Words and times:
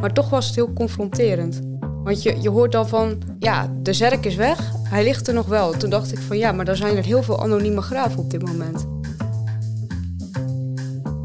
Maar 0.00 0.12
toch 0.12 0.30
was 0.30 0.46
het 0.46 0.54
heel 0.54 0.72
confronterend. 0.72 1.60
Want 2.04 2.22
je, 2.22 2.36
je 2.40 2.50
hoort 2.50 2.72
dan 2.72 2.88
van, 2.88 3.18
ja, 3.38 3.72
de 3.82 3.92
zerk 3.92 4.24
is 4.24 4.34
weg, 4.34 4.72
hij 4.82 5.04
ligt 5.04 5.28
er 5.28 5.34
nog 5.34 5.46
wel. 5.46 5.72
Toen 5.72 5.90
dacht 5.90 6.12
ik 6.12 6.18
van, 6.18 6.38
ja, 6.38 6.52
maar 6.52 6.68
er 6.68 6.76
zijn 6.76 6.96
er 6.96 7.04
heel 7.04 7.22
veel 7.22 7.42
anonieme 7.42 7.80
graven 7.80 8.18
op 8.18 8.30
dit 8.30 8.46
moment. 8.46 8.86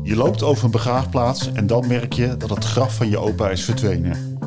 Je 0.04 0.16
loopt 0.16 0.44
over 0.44 0.66
een 0.66 0.72
begraafplaats 0.72 1.52
en 1.52 1.68
dan 1.68 1.88
merk 1.88 2.14
je 2.14 2.38
dat 2.38 2.50
het 2.50 2.66
graf 2.66 2.96
van 2.96 3.10
je 3.10 3.18
opa 3.18 3.50
is 3.50 3.64
verdwenen. 3.64 4.38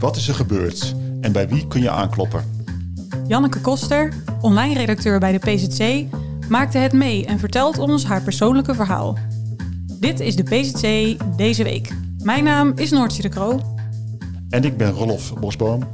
Wat 0.00 0.16
is 0.16 0.28
er 0.28 0.34
gebeurd 0.34 0.94
en 1.20 1.32
bij 1.32 1.48
wie 1.48 1.66
kun 1.66 1.82
je 1.82 1.90
aankloppen? 1.90 2.44
Janneke 3.26 3.60
Koster, 3.60 4.12
online 4.40 4.74
redacteur 4.74 5.18
bij 5.18 5.32
de 5.32 5.38
PZC, 5.38 6.04
maakte 6.48 6.78
het 6.78 6.92
mee 6.92 7.26
en 7.26 7.38
vertelt 7.38 7.78
ons 7.78 8.04
haar 8.04 8.22
persoonlijke 8.22 8.74
verhaal. 8.74 9.18
Dit 10.00 10.20
is 10.20 10.36
de 10.36 10.42
PZC 10.42 11.16
deze 11.36 11.64
week. 11.64 11.90
Mijn 12.22 12.44
naam 12.44 12.72
is 12.76 12.90
Noortje 12.90 13.22
de 13.22 13.28
Kroo. 13.28 13.60
En 14.50 14.64
ik 14.64 14.76
ben 14.76 14.90
Rolf 14.90 15.34
Bosboom. 15.34 15.88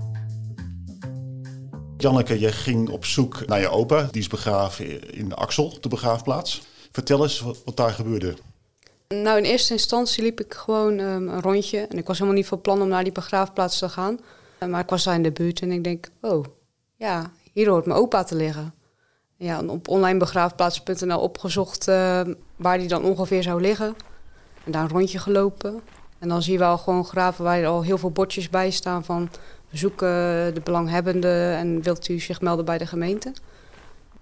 Janneke, 1.97 2.41
je 2.41 2.53
ging 2.53 2.89
op 2.89 3.05
zoek 3.05 3.47
naar 3.47 3.61
je 3.61 3.69
opa. 3.69 4.09
Die 4.11 4.21
is 4.21 4.29
begraven 4.29 5.15
in 5.15 5.35
Axel, 5.35 5.81
de 5.81 5.89
begraafplaats. 5.89 6.63
Vertel 6.93 7.23
eens 7.23 7.41
wat, 7.41 7.63
wat 7.65 7.77
daar 7.77 7.91
gebeurde. 7.91 8.35
Nou, 9.09 9.39
in 9.39 9.45
eerste 9.45 9.73
instantie 9.73 10.23
liep 10.23 10.41
ik 10.41 10.55
gewoon 10.55 10.99
um, 10.99 11.29
een 11.29 11.41
rondje. 11.41 11.79
En 11.79 11.99
ik 11.99 12.07
was 12.07 12.19
helemaal 12.19 12.39
niet 12.39 12.49
van 12.49 12.61
plan 12.61 12.83
om 12.83 12.89
naar 12.89 13.05
die 13.05 13.13
begraafplaats 13.13 13.79
te 13.79 13.89
gaan. 13.89 14.19
Maar 14.69 14.81
ik 14.81 14.91
was 14.91 15.05
daar 15.05 15.15
in 15.15 15.23
de 15.23 15.33
buurt 15.33 15.61
en 15.61 15.73
ik 15.73 15.85
denk, 15.85 16.11
oh, 16.21 16.45
ja, 16.97 17.31
hier 17.53 17.69
hoort 17.69 17.87
mijn 17.87 17.99
opa 17.99 18.25
te 18.25 18.35
liggen. 18.35 18.75
Ja, 19.37 19.63
op 19.67 19.89
onlinebegraafplaats.nl 19.89 21.21
opgezocht 21.21 21.89
uh, 21.89 22.21
waar 22.57 22.79
die 22.79 22.89
dan 22.89 23.05
ongeveer 23.05 23.43
zou 23.43 23.61
liggen. 23.61 23.97
En 24.65 24.73
daar 24.73 24.83
een 24.83 24.89
rondje 24.89 25.19
gelopen. 25.19 25.83
En 26.19 26.29
dan 26.29 26.43
zie 26.43 26.53
je 26.53 26.59
wel 26.59 26.79
gewoon 26.79 27.05
graven 27.05 27.45
waar 27.45 27.59
er 27.59 27.67
al 27.67 27.83
heel 27.83 27.99
veel 27.99 28.11
bordjes 28.11 28.51
bij 28.51 28.71
staan 28.71 29.05
van... 29.05 29.29
we 29.71 29.77
zoeken 29.77 30.09
de 30.55 30.61
belanghebbende 30.65 31.55
en 31.59 31.83
wilt 31.83 32.09
u 32.09 32.21
zich 32.21 32.41
melden 32.41 32.65
bij 32.65 32.79
de 32.79 32.87
gemeente? 32.87 33.33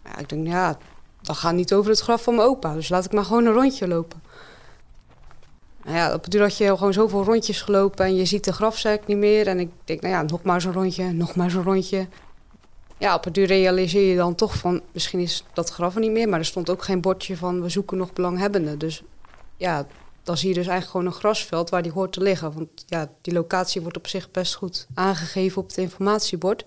Ja, 0.05 0.19
ik 0.19 0.28
denk, 0.28 0.47
ja, 0.47 0.78
dat 1.22 1.36
gaat 1.36 1.55
niet 1.55 1.72
over 1.72 1.91
het 1.91 2.00
graf 2.00 2.22
van 2.22 2.34
mijn 2.34 2.48
opa. 2.48 2.75
Dus 2.75 2.88
laat 2.88 3.05
ik 3.05 3.12
maar 3.12 3.25
gewoon 3.25 3.47
een 3.47 3.53
rondje 3.53 3.88
lopen. 3.88 4.22
Nou 5.84 5.98
ja, 5.98 6.14
op 6.14 6.22
het 6.22 6.30
duur 6.30 6.42
had 6.42 6.56
je 6.56 6.77
gewoon 6.77 6.92
zoveel 6.92 7.25
rondjes 7.25 7.62
gelopen 7.62 8.05
en 8.05 8.14
je 8.14 8.25
ziet 8.25 8.44
de 8.44 8.53
grafzerk 8.53 9.06
niet 9.06 9.16
meer. 9.16 9.47
En 9.47 9.58
ik 9.58 9.70
denk, 9.84 10.00
nou 10.00 10.14
ja, 10.14 10.22
nog 10.22 10.42
maar 10.42 10.60
zo'n 10.60 10.72
rondje, 10.72 11.12
nog 11.12 11.34
maar 11.34 11.50
zo'n 11.50 11.62
rondje. 11.62 12.06
Ja, 12.98 13.14
op 13.14 13.25
het 13.25 13.34
duur 13.34 13.47
realiseer 13.47 14.10
je 14.10 14.16
dan 14.16 14.34
toch 14.34 14.56
van, 14.56 14.83
misschien 14.92 15.20
is 15.20 15.44
dat 15.53 15.70
graf 15.70 15.94
er 15.94 16.00
niet 16.00 16.10
meer. 16.10 16.28
Maar 16.28 16.38
er 16.38 16.44
stond 16.44 16.70
ook 16.70 16.83
geen 16.83 17.00
bordje 17.00 17.36
van, 17.36 17.62
we 17.62 17.69
zoeken 17.69 17.97
nog 17.97 18.12
belanghebbenden. 18.12 18.78
Dus 18.78 19.03
ja, 19.56 19.86
dan 20.27 20.36
zie 20.36 20.48
je 20.48 20.55
dus 20.55 20.66
eigenlijk 20.66 20.91
gewoon 20.91 21.06
een 21.06 21.20
grasveld 21.20 21.70
waar 21.70 21.82
die 21.82 21.92
hoort 21.92 22.12
te 22.12 22.20
liggen. 22.20 22.52
Want 22.52 22.69
ja, 22.86 23.10
die 23.20 23.32
locatie 23.32 23.82
wordt 23.82 23.96
op 23.96 24.06
zich 24.06 24.30
best 24.30 24.55
goed 24.55 24.86
aangegeven 24.94 25.62
op 25.62 25.69
het 25.69 25.77
informatiebord. 25.77 26.64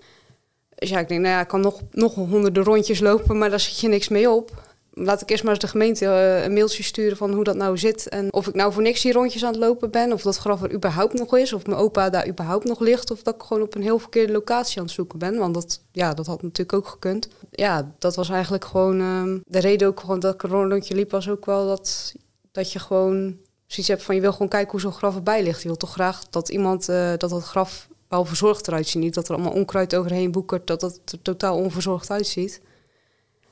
Dus 0.74 0.88
ja, 0.88 0.98
ik 0.98 1.08
denk, 1.08 1.20
nou 1.20 1.34
ja, 1.34 1.40
ik 1.40 1.48
kan 1.48 1.60
nog, 1.60 1.80
nog 1.90 2.14
honderden 2.14 2.64
rondjes 2.64 3.00
lopen, 3.00 3.38
maar 3.38 3.50
daar 3.50 3.60
zit 3.60 3.80
je 3.80 3.88
niks 3.88 4.08
mee 4.08 4.30
op 4.30 4.68
laat 4.92 5.20
ik 5.20 5.30
eerst 5.30 5.42
maar 5.42 5.52
eens 5.52 5.62
de 5.62 5.68
gemeente 5.68 6.06
eh, 6.06 6.44
een 6.44 6.52
mailtje 6.52 6.82
sturen 6.82 7.16
van 7.16 7.32
hoe 7.32 7.44
dat 7.44 7.56
nou 7.56 7.78
zit. 7.78 8.08
En 8.08 8.32
of 8.32 8.46
ik 8.46 8.54
nou 8.54 8.72
voor 8.72 8.82
niks 8.82 9.02
die 9.02 9.12
rondjes 9.12 9.44
aan 9.44 9.52
het 9.52 9.60
lopen 9.60 9.90
ben. 9.90 10.12
Of 10.12 10.22
dat 10.22 10.36
graf 10.36 10.62
er 10.62 10.72
überhaupt 10.72 11.18
nog 11.18 11.36
is. 11.36 11.52
Of 11.52 11.66
mijn 11.66 11.78
opa 11.78 12.10
daar 12.10 12.28
überhaupt 12.28 12.64
nog 12.64 12.80
ligt. 12.80 13.10
Of 13.10 13.22
dat 13.22 13.34
ik 13.34 13.42
gewoon 13.42 13.62
op 13.62 13.74
een 13.74 13.82
heel 13.82 13.98
verkeerde 13.98 14.32
locatie 14.32 14.78
aan 14.78 14.84
het 14.84 14.94
zoeken 14.94 15.18
ben. 15.18 15.36
Want 15.36 15.54
dat, 15.54 15.82
ja, 15.92 16.14
dat 16.14 16.26
had 16.26 16.42
natuurlijk 16.42 16.78
ook 16.78 16.88
gekund. 16.88 17.28
Ja, 17.50 17.92
dat 17.98 18.16
was 18.16 18.28
eigenlijk 18.28 18.64
gewoon... 18.64 19.00
Ehm, 19.00 19.38
de 19.44 19.58
reden 19.58 19.88
ook 19.88 20.00
gewoon 20.00 20.20
dat 20.20 20.34
ik 20.34 20.42
een 20.42 20.50
rondje 20.50 20.94
liep 20.94 21.10
was 21.10 21.28
ook 21.28 21.46
wel 21.46 21.66
dat, 21.66 22.14
dat 22.52 22.72
je 22.72 22.78
gewoon 22.78 23.36
zoiets 23.72 23.88
hebt 23.88 24.02
van... 24.02 24.14
Je 24.14 24.20
wil 24.20 24.32
gewoon 24.32 24.48
kijken 24.48 24.70
hoe 24.70 24.80
zo'n 24.80 24.92
graf 24.92 25.14
erbij 25.14 25.42
ligt. 25.42 25.62
Je 25.62 25.68
wil 25.68 25.76
toch 25.76 25.92
graag 25.92 26.28
dat 26.28 26.48
iemand 26.48 26.88
uh, 26.88 27.12
dat 27.16 27.30
dat 27.30 27.42
graf 27.42 27.88
wel 28.08 28.24
verzorgd 28.24 28.68
eruit 28.68 28.88
ziet. 28.88 29.02
Niet 29.02 29.14
dat 29.14 29.28
er 29.28 29.34
allemaal 29.34 29.52
onkruid 29.52 29.94
overheen 29.94 30.30
boekert. 30.30 30.66
Dat 30.66 30.80
het 30.80 31.00
er 31.12 31.22
totaal 31.22 31.56
onverzorgd 31.56 32.10
uitziet. 32.10 32.60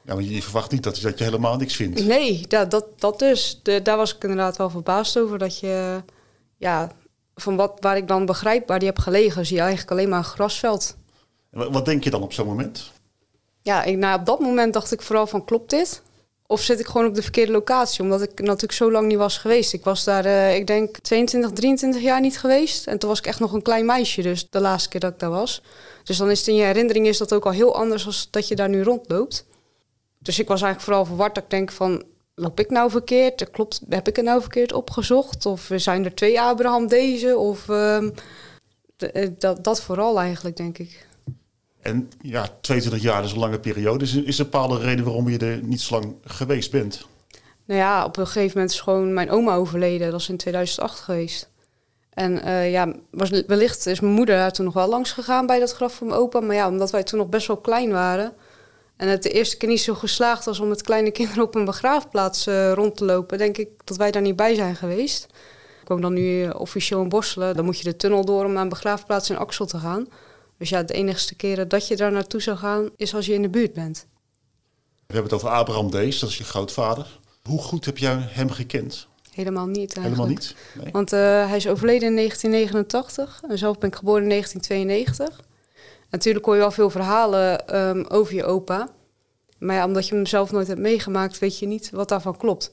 Ja, 0.02 0.14
maar 0.14 0.22
je 0.22 0.42
verwacht 0.42 0.70
niet 0.70 0.82
dat, 0.82 1.00
dat 1.00 1.18
je 1.18 1.24
helemaal 1.24 1.56
niks 1.56 1.76
vindt. 1.76 2.04
Nee, 2.04 2.46
dat, 2.46 2.70
dat, 2.70 2.86
dat 2.96 3.18
dus. 3.18 3.60
De, 3.62 3.82
daar 3.82 3.96
was 3.96 4.14
ik 4.14 4.22
inderdaad 4.22 4.56
wel 4.56 4.70
verbaasd 4.70 5.18
over. 5.18 5.38
Dat 5.38 5.58
je, 5.58 6.02
ja, 6.56 6.90
van 7.34 7.56
wat, 7.56 7.72
waar 7.80 7.96
ik 7.96 8.08
dan 8.08 8.26
begrijp, 8.26 8.68
waar 8.68 8.78
die 8.78 8.88
heb 8.88 8.98
gelegen, 8.98 9.46
zie 9.46 9.56
je 9.56 9.62
eigenlijk 9.62 9.90
alleen 9.90 10.08
maar 10.08 10.18
een 10.18 10.24
grasveld. 10.24 10.96
En 11.50 11.72
wat 11.72 11.84
denk 11.84 12.04
je 12.04 12.10
dan 12.10 12.22
op 12.22 12.32
zo'n 12.32 12.46
moment? 12.46 12.92
Ja, 13.62 13.82
ik, 13.82 13.96
nou, 13.96 14.18
op 14.20 14.26
dat 14.26 14.40
moment 14.40 14.72
dacht 14.72 14.92
ik 14.92 15.02
vooral 15.02 15.26
van, 15.26 15.44
klopt 15.44 15.70
dit? 15.70 16.02
Of 16.50 16.62
zit 16.62 16.80
ik 16.80 16.86
gewoon 16.86 17.06
op 17.06 17.14
de 17.14 17.22
verkeerde 17.22 17.52
locatie? 17.52 18.02
Omdat 18.02 18.22
ik 18.22 18.40
natuurlijk 18.40 18.72
zo 18.72 18.90
lang 18.90 19.06
niet 19.06 19.16
was 19.16 19.38
geweest. 19.38 19.72
Ik 19.72 19.84
was 19.84 20.04
daar, 20.04 20.26
uh, 20.26 20.54
ik 20.54 20.66
denk, 20.66 20.98
22, 20.98 21.50
23 21.52 22.02
jaar 22.02 22.20
niet 22.20 22.38
geweest. 22.38 22.86
En 22.86 22.98
toen 22.98 23.08
was 23.08 23.18
ik 23.18 23.26
echt 23.26 23.40
nog 23.40 23.52
een 23.52 23.62
klein 23.62 23.86
meisje, 23.86 24.22
dus 24.22 24.50
de 24.50 24.60
laatste 24.60 24.88
keer 24.88 25.00
dat 25.00 25.12
ik 25.12 25.18
daar 25.18 25.30
was. 25.30 25.62
Dus 26.04 26.16
dan 26.16 26.30
is 26.30 26.38
het 26.38 26.48
in 26.48 26.54
je 26.54 26.62
herinnering 26.62 27.06
is 27.06 27.18
dat 27.18 27.32
ook 27.32 27.44
al 27.44 27.50
heel 27.50 27.74
anders 27.74 28.04
dan 28.04 28.12
dat 28.30 28.48
je 28.48 28.54
daar 28.56 28.68
nu 28.68 28.82
rondloopt. 28.82 29.46
Dus 30.18 30.38
ik 30.38 30.48
was 30.48 30.62
eigenlijk 30.62 30.84
vooral 30.84 31.04
verward 31.04 31.34
dat 31.34 31.44
ik 31.44 31.50
denk 31.50 31.72
van... 31.72 32.04
loop 32.34 32.60
ik 32.60 32.70
nou 32.70 32.90
verkeerd? 32.90 33.50
Klopt, 33.50 33.80
heb 33.88 34.08
ik 34.08 34.16
het 34.16 34.24
nou 34.24 34.40
verkeerd 34.40 34.72
opgezocht? 34.72 35.46
Of 35.46 35.70
zijn 35.74 36.04
er 36.04 36.14
twee 36.14 36.40
Abraham 36.40 36.86
deze? 36.86 37.36
Of 37.36 37.68
uh, 37.68 38.08
dat, 39.38 39.64
dat 39.64 39.82
vooral 39.82 40.20
eigenlijk, 40.20 40.56
denk 40.56 40.78
ik. 40.78 41.07
En 41.88 42.10
ja, 42.22 42.48
22 42.60 43.02
jaar 43.02 43.24
is 43.24 43.32
een 43.32 43.38
lange 43.38 43.60
periode. 43.60 44.04
Is, 44.04 44.14
is 44.14 44.38
er 44.38 44.44
een 44.44 44.50
bepaalde 44.50 44.78
reden 44.78 45.04
waarom 45.04 45.28
je 45.28 45.38
er 45.38 45.62
niet 45.62 45.80
zo 45.80 46.00
lang 46.00 46.14
geweest 46.24 46.70
bent? 46.70 47.06
Nou 47.64 47.80
ja, 47.80 48.04
op 48.04 48.16
een 48.16 48.26
gegeven 48.26 48.52
moment 48.54 48.74
is 48.74 48.80
gewoon 48.80 49.12
mijn 49.12 49.30
oma 49.30 49.54
overleden. 49.54 50.10
Dat 50.10 50.20
is 50.20 50.28
in 50.28 50.36
2008 50.36 51.00
geweest. 51.00 51.48
En 52.10 52.32
uh, 52.46 52.70
ja, 52.70 52.92
was, 53.10 53.30
wellicht 53.46 53.86
is 53.86 54.00
mijn 54.00 54.12
moeder 54.12 54.36
daar 54.36 54.52
toen 54.52 54.64
nog 54.64 54.74
wel 54.74 54.88
langs 54.88 55.12
gegaan 55.12 55.46
bij 55.46 55.58
dat 55.58 55.72
graf 55.72 55.94
van 55.94 56.06
mijn 56.06 56.20
opa. 56.20 56.40
Maar 56.40 56.56
ja, 56.56 56.68
omdat 56.68 56.90
wij 56.90 57.02
toen 57.02 57.18
nog 57.18 57.28
best 57.28 57.46
wel 57.46 57.56
klein 57.56 57.90
waren... 57.90 58.32
En 58.98 59.08
het 59.08 59.22
de 59.22 59.30
eerste 59.30 59.56
keer 59.56 59.68
niet 59.68 59.80
zo 59.80 59.94
geslaagd 59.94 60.44
was 60.44 60.60
om 60.60 60.68
met 60.68 60.82
kleine 60.82 61.10
kinderen 61.10 61.44
op 61.44 61.54
een 61.54 61.64
begraafplaats 61.64 62.46
uh, 62.46 62.72
rond 62.72 62.96
te 62.96 63.04
lopen, 63.04 63.38
denk 63.38 63.56
ik 63.58 63.68
dat 63.84 63.96
wij 63.96 64.10
daar 64.10 64.22
niet 64.22 64.36
bij 64.36 64.54
zijn 64.54 64.76
geweest. 64.76 65.26
Ik 65.82 65.88
woon 65.88 66.00
dan 66.00 66.12
nu 66.12 66.44
uh, 66.44 66.60
officieel 66.60 67.02
in 67.02 67.08
Borselen. 67.08 67.56
Dan 67.56 67.64
moet 67.64 67.78
je 67.78 67.84
de 67.84 67.96
tunnel 67.96 68.24
door 68.24 68.44
om 68.44 68.52
naar 68.52 68.62
een 68.62 68.68
begraafplaats 68.68 69.30
in 69.30 69.38
Axel 69.38 69.66
te 69.66 69.78
gaan. 69.78 70.06
Dus 70.58 70.68
ja, 70.68 70.82
de 70.82 70.94
enigste 70.94 71.34
keren 71.34 71.68
dat 71.68 71.88
je 71.88 71.96
daar 71.96 72.12
naartoe 72.12 72.42
zou 72.42 72.56
gaan, 72.56 72.90
is 72.96 73.14
als 73.14 73.26
je 73.26 73.32
in 73.32 73.42
de 73.42 73.48
buurt 73.48 73.72
bent. 73.72 74.06
We 75.06 75.14
hebben 75.14 75.32
het 75.32 75.42
over 75.42 75.48
Abraham 75.48 75.90
Dees, 75.90 76.18
dat 76.18 76.28
is 76.28 76.38
je 76.38 76.44
grootvader. 76.44 77.18
Hoe 77.42 77.62
goed 77.62 77.84
heb 77.84 77.98
jij 77.98 78.16
hem 78.28 78.50
gekend? 78.50 79.06
Helemaal 79.32 79.66
niet 79.66 79.96
eigenlijk. 79.96 80.08
Helemaal 80.08 80.26
niet? 80.26 80.56
Nee. 80.82 80.92
Want 80.92 81.12
uh, 81.12 81.20
hij 81.20 81.56
is 81.56 81.68
overleden 81.68 82.08
in 82.08 82.16
1989 82.16 83.40
en 83.48 83.58
zelf 83.58 83.78
ben 83.78 83.88
ik 83.88 83.94
geboren 83.96 84.22
in 84.22 84.28
1992. 84.28 85.46
Natuurlijk 86.10 86.44
hoor 86.44 86.54
je 86.54 86.60
wel 86.60 86.70
veel 86.70 86.90
verhalen 86.90 87.76
um, 87.78 88.04
over 88.08 88.34
je 88.34 88.44
opa. 88.44 88.88
Maar 89.58 89.76
ja, 89.76 89.84
omdat 89.84 90.08
je 90.08 90.14
hem 90.14 90.26
zelf 90.26 90.52
nooit 90.52 90.66
hebt 90.66 90.80
meegemaakt, 90.80 91.38
weet 91.38 91.58
je 91.58 91.66
niet 91.66 91.90
wat 91.90 92.08
daarvan 92.08 92.36
klopt. 92.36 92.70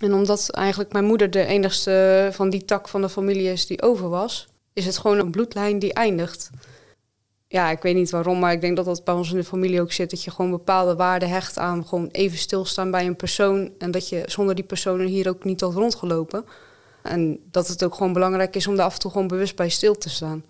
En 0.00 0.14
omdat 0.14 0.50
eigenlijk 0.50 0.92
mijn 0.92 1.04
moeder 1.04 1.30
de 1.30 1.44
enigste 1.44 2.28
van 2.32 2.50
die 2.50 2.64
tak 2.64 2.88
van 2.88 3.00
de 3.00 3.08
familie 3.08 3.52
is 3.52 3.66
die 3.66 3.82
over 3.82 4.08
was, 4.08 4.48
is 4.72 4.86
het 4.86 4.98
gewoon 4.98 5.18
een 5.18 5.30
bloedlijn 5.30 5.78
die 5.78 5.92
eindigt. 5.92 6.50
Ja, 7.48 7.70
ik 7.70 7.82
weet 7.82 7.94
niet 7.94 8.10
waarom, 8.10 8.38
maar 8.38 8.52
ik 8.52 8.60
denk 8.60 8.76
dat 8.76 8.84
dat 8.84 9.04
bij 9.04 9.14
ons 9.14 9.30
in 9.30 9.36
de 9.36 9.44
familie 9.44 9.80
ook 9.80 9.92
zit. 9.92 10.10
Dat 10.10 10.24
je 10.24 10.30
gewoon 10.30 10.50
bepaalde 10.50 10.96
waarden 10.96 11.28
hecht 11.28 11.58
aan 11.58 11.86
gewoon 11.86 12.08
even 12.12 12.38
stilstaan 12.38 12.90
bij 12.90 13.06
een 13.06 13.16
persoon. 13.16 13.70
En 13.78 13.90
dat 13.90 14.08
je 14.08 14.22
zonder 14.26 14.54
die 14.54 14.64
persoon 14.64 15.00
hier 15.00 15.28
ook 15.28 15.44
niet 15.44 15.60
had 15.60 15.74
rondgelopen. 15.74 16.44
En 17.02 17.40
dat 17.50 17.68
het 17.68 17.84
ook 17.84 17.94
gewoon 17.94 18.12
belangrijk 18.12 18.56
is 18.56 18.66
om 18.66 18.76
daar 18.76 18.86
af 18.86 18.94
en 18.94 19.00
toe 19.00 19.10
gewoon 19.10 19.28
bewust 19.28 19.56
bij 19.56 19.68
stil 19.68 19.94
te 19.94 20.08
staan 20.08 20.44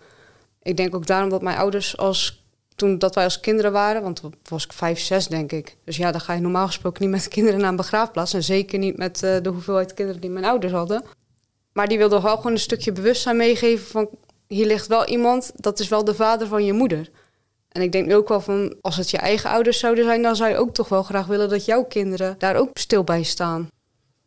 ik 0.67 0.77
denk 0.77 0.95
ook 0.95 1.06
daarom 1.06 1.31
dat 1.31 1.43
mijn 1.43 1.59
ouders 1.59 1.97
als 1.97 2.45
toen 2.75 2.99
dat 2.99 3.15
wij 3.15 3.25
als 3.25 3.41
kinderen 3.41 3.73
waren, 3.73 4.03
want 4.03 4.21
toen 4.21 4.35
was 4.49 4.65
ik 4.65 4.73
vijf, 4.73 5.01
zes 5.01 5.27
denk 5.27 5.53
ik. 5.53 5.77
Dus 5.85 5.97
ja, 5.97 6.11
dan 6.11 6.21
ga 6.21 6.33
je 6.33 6.41
normaal 6.41 6.67
gesproken 6.67 7.03
niet 7.03 7.11
met 7.11 7.23
de 7.23 7.29
kinderen 7.29 7.61
naar 7.61 7.71
een 7.71 7.77
begraafplaats. 7.77 8.35
En 8.35 8.43
zeker 8.43 8.79
niet 8.79 8.97
met 8.97 9.23
uh, 9.23 9.37
de 9.43 9.49
hoeveelheid 9.49 9.95
kinderen 9.95 10.20
die 10.20 10.31
mijn 10.31 10.44
ouders 10.44 10.73
hadden. 10.73 11.05
Maar 11.73 11.88
die 11.88 11.99
wilden 11.99 12.23
wel 12.23 12.37
gewoon 12.37 12.53
een 12.53 12.59
stukje 12.59 12.93
bewustzijn 12.93 13.37
meegeven 13.37 13.87
van... 13.87 14.09
hier 14.48 14.66
ligt 14.66 14.87
wel 14.87 15.06
iemand, 15.06 15.52
dat 15.54 15.81
is 15.81 15.88
wel 15.88 16.04
de 16.04 16.14
vader 16.14 16.46
van 16.46 16.64
je 16.64 16.72
moeder. 16.72 17.10
En 17.69 17.82
ik 17.82 17.93
denk 17.93 18.12
ook 18.12 18.28
wel 18.28 18.40
van, 18.40 18.76
als 18.81 18.96
het 18.96 19.10
je 19.10 19.16
eigen 19.16 19.50
ouders 19.50 19.78
zouden 19.78 20.04
zijn... 20.04 20.22
dan 20.22 20.37
zou 20.37 20.50
je 20.50 20.56
ook 20.56 20.75
toch 20.75 20.88
wel 20.88 21.02
graag 21.02 21.26
willen 21.26 21.48
dat 21.48 21.64
jouw 21.64 21.84
kinderen 21.84 22.34
daar 22.38 22.56
ook 22.56 22.78
stil 22.78 23.04
bij 23.04 23.22
staan. 23.22 23.69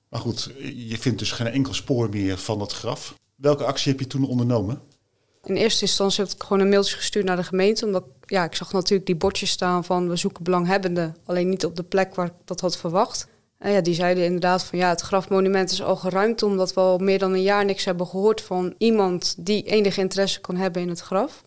Maar 0.10 0.20
goed, 0.20 0.52
je 0.76 0.98
vindt 0.98 1.20
dus 1.20 1.32
geen 1.32 1.48
enkel 1.48 1.74
spoor 1.74 2.10
meer 2.10 2.38
van 2.38 2.60
dat 2.60 2.74
graf. 2.74 3.16
Welke 3.36 3.64
actie 3.64 3.92
heb 3.92 4.00
je 4.00 4.08
toen 4.08 4.28
ondernomen? 4.28 4.82
In 5.44 5.56
eerste 5.56 5.82
instantie 5.82 6.24
heb 6.24 6.34
ik 6.34 6.44
gewoon 6.44 6.60
een 6.60 6.70
mailtje 6.70 6.96
gestuurd 6.96 7.26
naar 7.26 7.36
de 7.36 7.44
gemeente. 7.44 7.86
Omdat 7.86 8.04
ja, 8.26 8.44
ik 8.44 8.56
zag 8.56 8.74
natuurlijk 8.74 9.06
die 9.06 9.16
bordjes 9.16 9.50
staan 9.50 9.86
van 9.86 10.10
we 10.10 10.16
zoeken 10.16 10.44
belanghebbenden. 10.44 11.16
Alleen 11.26 11.50
niet 11.50 11.66
op 11.66 11.76
de 11.76 11.84
plek 11.84 12.16
waar 12.16 12.26
ik 12.26 12.34
dat 12.46 12.60
had 12.60 12.78
verwacht. 12.78 13.28
En 13.60 13.72
ja, 13.72 13.82
die 13.82 13.94
zeiden 13.94 14.24
inderdaad 14.24 14.64
van 14.64 14.80
ja, 14.80 14.90
het 14.90 15.02
grafmonument 15.02 15.72
is 15.72 15.84
al 15.84 15.96
geruimd. 15.96 16.44
Omdat 16.44 16.74
we 16.74 16.80
al 16.80 16.98
meer 16.98 17.20
dan 17.20 17.34
een 17.34 17.42
jaar 17.42 17.66
niks 17.66 17.86
hebben 17.86 18.08
gehoord 18.08 18.42
van 18.42 18.74
iemand 18.78 19.36
die 19.38 19.64
enige 19.64 20.02
interesse 20.02 20.42
kan 20.42 20.56
hebben 20.56 20.82
in 20.82 20.90
het 20.90 21.00
graf. 21.00 21.44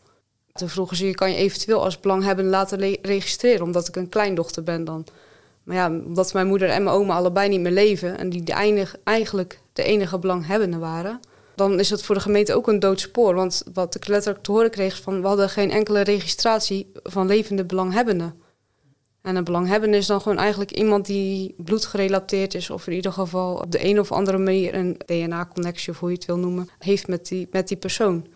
Toen 0.52 0.68
vroegen 0.68 0.96
ze, 0.96 1.06
je 1.06 1.14
kan 1.14 1.30
je 1.30 1.36
eventueel 1.36 1.82
als 1.84 2.00
belanghebbende 2.00 2.50
laten 2.50 2.98
registreren. 3.02 3.62
Omdat 3.62 3.88
ik 3.88 3.96
een 3.96 4.08
kleindochter 4.08 4.62
ben 4.62 4.84
dan. 4.84 5.04
Maar 5.62 5.76
ja, 5.76 5.86
omdat 5.90 6.32
mijn 6.32 6.46
moeder 6.46 6.68
en 6.68 6.82
mijn 6.82 6.96
oma 6.96 7.14
allebei 7.14 7.48
niet 7.48 7.60
meer 7.60 7.72
leven. 7.72 8.18
En 8.18 8.30
die 8.30 8.42
de 8.42 8.52
einig, 8.52 8.96
eigenlijk 9.04 9.60
de 9.72 9.82
enige 9.82 10.18
belanghebbenden 10.18 10.80
waren 10.80 11.20
dan 11.54 11.78
is 11.78 11.90
het 11.90 12.02
voor 12.02 12.14
de 12.14 12.20
gemeente 12.20 12.54
ook 12.54 12.68
een 12.68 12.78
doodspoor. 12.78 13.34
Want 13.34 13.62
wat 13.72 13.94
ik 13.94 14.06
letterlijk 14.06 14.44
te 14.44 14.52
horen 14.52 14.70
kreeg 14.70 15.00
van 15.00 15.20
we 15.20 15.26
hadden 15.26 15.48
geen 15.48 15.70
enkele 15.70 16.00
registratie 16.00 16.92
van 17.02 17.26
levende 17.26 17.64
belanghebbenden. 17.64 18.41
En 19.22 19.36
een 19.36 19.44
belanghebbende 19.44 19.96
is 19.96 20.06
dan 20.06 20.20
gewoon 20.20 20.38
eigenlijk 20.38 20.70
iemand 20.70 21.06
die 21.06 21.54
bloedgerelateerd 21.56 22.54
is, 22.54 22.70
of 22.70 22.86
in 22.86 22.92
ieder 22.92 23.12
geval 23.12 23.54
op 23.54 23.70
de 23.70 23.84
een 23.84 24.00
of 24.00 24.12
andere 24.12 24.38
manier 24.38 24.74
een 24.74 24.96
DNA-connectie, 25.06 25.92
of 25.92 25.98
hoe 25.98 26.08
je 26.08 26.14
het 26.14 26.24
wil 26.24 26.38
noemen, 26.38 26.68
heeft 26.78 27.08
met 27.08 27.26
die, 27.26 27.48
met 27.50 27.68
die 27.68 27.76
persoon. 27.76 28.26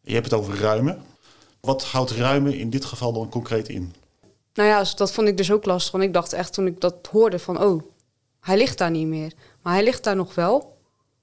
Je 0.00 0.14
hebt 0.14 0.30
het 0.30 0.40
over 0.40 0.58
ruimen. 0.58 1.02
Wat 1.60 1.84
houdt 1.84 2.10
ruimen 2.10 2.54
in 2.58 2.70
dit 2.70 2.84
geval 2.84 3.12
dan 3.12 3.28
concreet 3.28 3.68
in? 3.68 3.94
Nou 4.54 4.68
ja, 4.68 4.84
dat 4.96 5.12
vond 5.12 5.28
ik 5.28 5.36
dus 5.36 5.52
ook 5.52 5.64
lastig. 5.64 5.92
Want 5.92 6.04
ik 6.04 6.12
dacht 6.12 6.32
echt 6.32 6.52
toen 6.52 6.66
ik 6.66 6.80
dat 6.80 7.08
hoorde 7.10 7.38
van, 7.38 7.62
oh, 7.62 7.82
hij 8.40 8.56
ligt 8.56 8.78
daar 8.78 8.90
niet 8.90 9.06
meer. 9.06 9.32
Maar 9.62 9.72
hij 9.72 9.84
ligt 9.84 10.04
daar 10.04 10.16
nog 10.16 10.34
wel. 10.34 10.76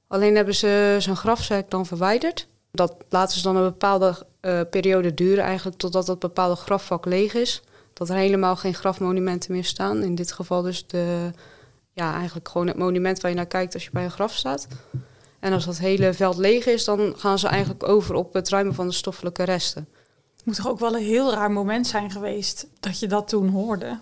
Alleen 0.08 0.36
hebben 0.36 0.56
ze 0.56 0.96
zijn 1.00 1.16
grafzerk 1.16 1.70
dan 1.70 1.86
verwijderd. 1.86 2.48
Dat 2.72 2.96
laten 3.10 3.38
ze 3.38 3.44
dan 3.44 3.56
een 3.56 3.64
bepaalde 3.64 4.26
uh, 4.42 4.62
periode 4.70 5.14
duren 5.14 5.44
eigenlijk 5.44 5.78
totdat 5.78 6.06
dat 6.06 6.20
bepaalde 6.20 6.56
grafvak 6.56 7.06
leeg 7.06 7.34
is. 7.34 7.62
Dat 8.02 8.10
er 8.10 8.16
helemaal 8.16 8.56
geen 8.56 8.74
grafmonumenten 8.74 9.52
meer 9.52 9.64
staan. 9.64 10.04
In 10.04 10.16
dit 10.16 10.32
geval 10.32 10.62
dus 10.62 10.88
de, 10.88 11.32
ja, 11.94 12.14
eigenlijk 12.16 12.50
gewoon 12.50 12.68
het 12.68 12.78
monument 12.78 13.22
waar 13.22 13.32
je 13.32 13.38
naar 13.38 13.46
kijkt 13.46 13.74
als 13.74 13.84
je 13.84 13.90
bij 13.94 14.04
een 14.04 14.12
graf 14.12 14.34
staat. 14.34 14.68
En 15.40 15.54
als 15.54 15.66
dat 15.66 15.78
hele 15.78 16.14
veld 16.14 16.38
leeg 16.38 16.66
is, 16.66 16.86
dan 16.86 17.14
gaan 17.18 17.40
ze 17.40 17.48
eigenlijk 17.48 17.88
over 17.88 18.16
op 18.16 18.34
het 18.34 18.50
ruimen 18.50 18.74
van 18.74 18.88
de 18.88 18.94
stoffelijke 18.94 19.44
resten. 19.44 19.88
Het 20.36 20.46
moet 20.46 20.56
toch 20.56 20.68
ook 20.70 20.80
wel 20.80 20.96
een 20.96 21.04
heel 21.04 21.32
raar 21.32 21.52
moment 21.52 21.88
zijn 21.88 22.12
geweest 22.12 22.68
dat 22.80 23.00
je 23.00 23.08
dat 23.08 23.28
toen 23.28 23.48
hoorde? 23.48 24.00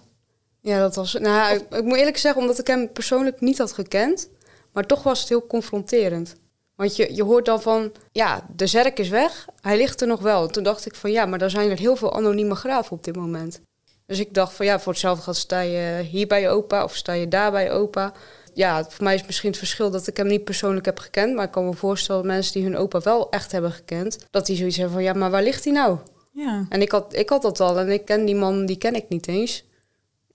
Ja, 0.61 0.79
dat 0.79 0.95
was. 0.95 1.13
Nou, 1.13 1.55
ik, 1.55 1.73
ik, 1.73 1.83
moet 1.83 1.97
eerlijk 1.97 2.17
zeggen, 2.17 2.41
omdat 2.41 2.59
ik 2.59 2.67
hem 2.67 2.91
persoonlijk 2.91 3.41
niet 3.41 3.57
had 3.57 3.73
gekend, 3.73 4.29
maar 4.73 4.85
toch 4.85 5.03
was 5.03 5.19
het 5.19 5.29
heel 5.29 5.47
confronterend. 5.47 6.35
Want 6.75 6.95
je, 6.95 7.15
je 7.15 7.23
hoort 7.23 7.45
dan 7.45 7.61
van, 7.61 7.91
ja, 8.11 8.47
de 8.55 8.67
zerk 8.67 8.99
is 8.99 9.09
weg, 9.09 9.47
hij 9.61 9.77
ligt 9.77 10.01
er 10.01 10.07
nog 10.07 10.21
wel. 10.21 10.47
Toen 10.47 10.63
dacht 10.63 10.85
ik 10.85 10.95
van, 10.95 11.11
ja, 11.11 11.25
maar 11.25 11.41
er 11.41 11.49
zijn 11.49 11.69
er 11.69 11.79
heel 11.79 11.95
veel 11.95 12.13
anonieme 12.13 12.55
graven 12.55 12.91
op 12.91 13.03
dit 13.03 13.15
moment. 13.15 13.61
Dus 14.09 14.19
ik 14.19 14.33
dacht 14.33 14.53
van, 14.53 14.65
ja, 14.65 14.79
voor 14.79 14.91
hetzelfde 14.91 15.23
gaat 15.23 15.35
sta 15.35 15.59
je 15.59 16.03
hier 16.03 16.27
bij 16.27 16.41
je 16.41 16.49
opa 16.49 16.83
of 16.83 16.95
sta 16.95 17.13
je 17.13 17.27
daar 17.27 17.51
bij 17.51 17.63
je 17.63 17.69
opa. 17.69 18.13
Ja, 18.53 18.83
voor 18.89 19.03
mij 19.03 19.15
is 19.15 19.25
misschien 19.25 19.49
het 19.49 19.57
verschil 19.57 19.91
dat 19.91 20.07
ik 20.07 20.17
hem 20.17 20.27
niet 20.27 20.43
persoonlijk 20.43 20.85
heb 20.85 20.99
gekend. 20.99 21.35
Maar 21.35 21.45
ik 21.45 21.51
kan 21.51 21.65
me 21.65 21.73
voorstellen 21.73 22.21
dat 22.21 22.31
mensen 22.31 22.53
die 22.53 22.63
hun 22.63 22.77
opa 22.77 22.99
wel 22.99 23.29
echt 23.29 23.51
hebben 23.51 23.71
gekend, 23.71 24.17
dat 24.31 24.45
die 24.45 24.55
zoiets 24.55 24.77
hebben 24.77 24.95
van, 24.95 25.03
ja, 25.03 25.13
maar 25.13 25.29
waar 25.29 25.43
ligt 25.43 25.63
hij 25.63 25.73
nou? 25.73 25.97
Ja. 26.31 26.65
En 26.69 26.81
ik 26.81 26.91
had, 26.91 27.15
ik 27.15 27.29
had 27.29 27.41
dat 27.41 27.59
al 27.59 27.79
en 27.79 27.89
ik 27.89 28.05
ken 28.05 28.25
die 28.25 28.35
man, 28.35 28.65
die 28.65 28.77
ken 28.77 28.95
ik 28.95 29.09
niet 29.09 29.27
eens. 29.27 29.63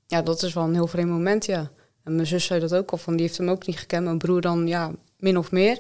Ja, 0.07 0.23
dat 0.23 0.43
is 0.43 0.53
wel 0.53 0.65
een 0.65 0.75
heel 0.75 0.87
vreemd 0.87 1.11
moment, 1.11 1.47
ja. 1.47 1.71
En 2.05 2.15
mijn 2.15 2.27
zus 2.27 2.45
zei 2.45 2.61
dat 2.61 2.75
ook 2.75 2.91
al, 2.91 2.99
van 2.99 3.17
die 3.17 3.27
heeft 3.27 3.39
hem 3.39 3.49
ook 3.49 3.67
niet 3.67 3.79
gekend. 3.79 4.05
Mijn 4.05 4.19
broer 4.19 4.41
dan, 4.41 4.67
ja, 4.67 4.91
min 5.19 5.39
of 5.39 5.51
meer. 5.51 5.79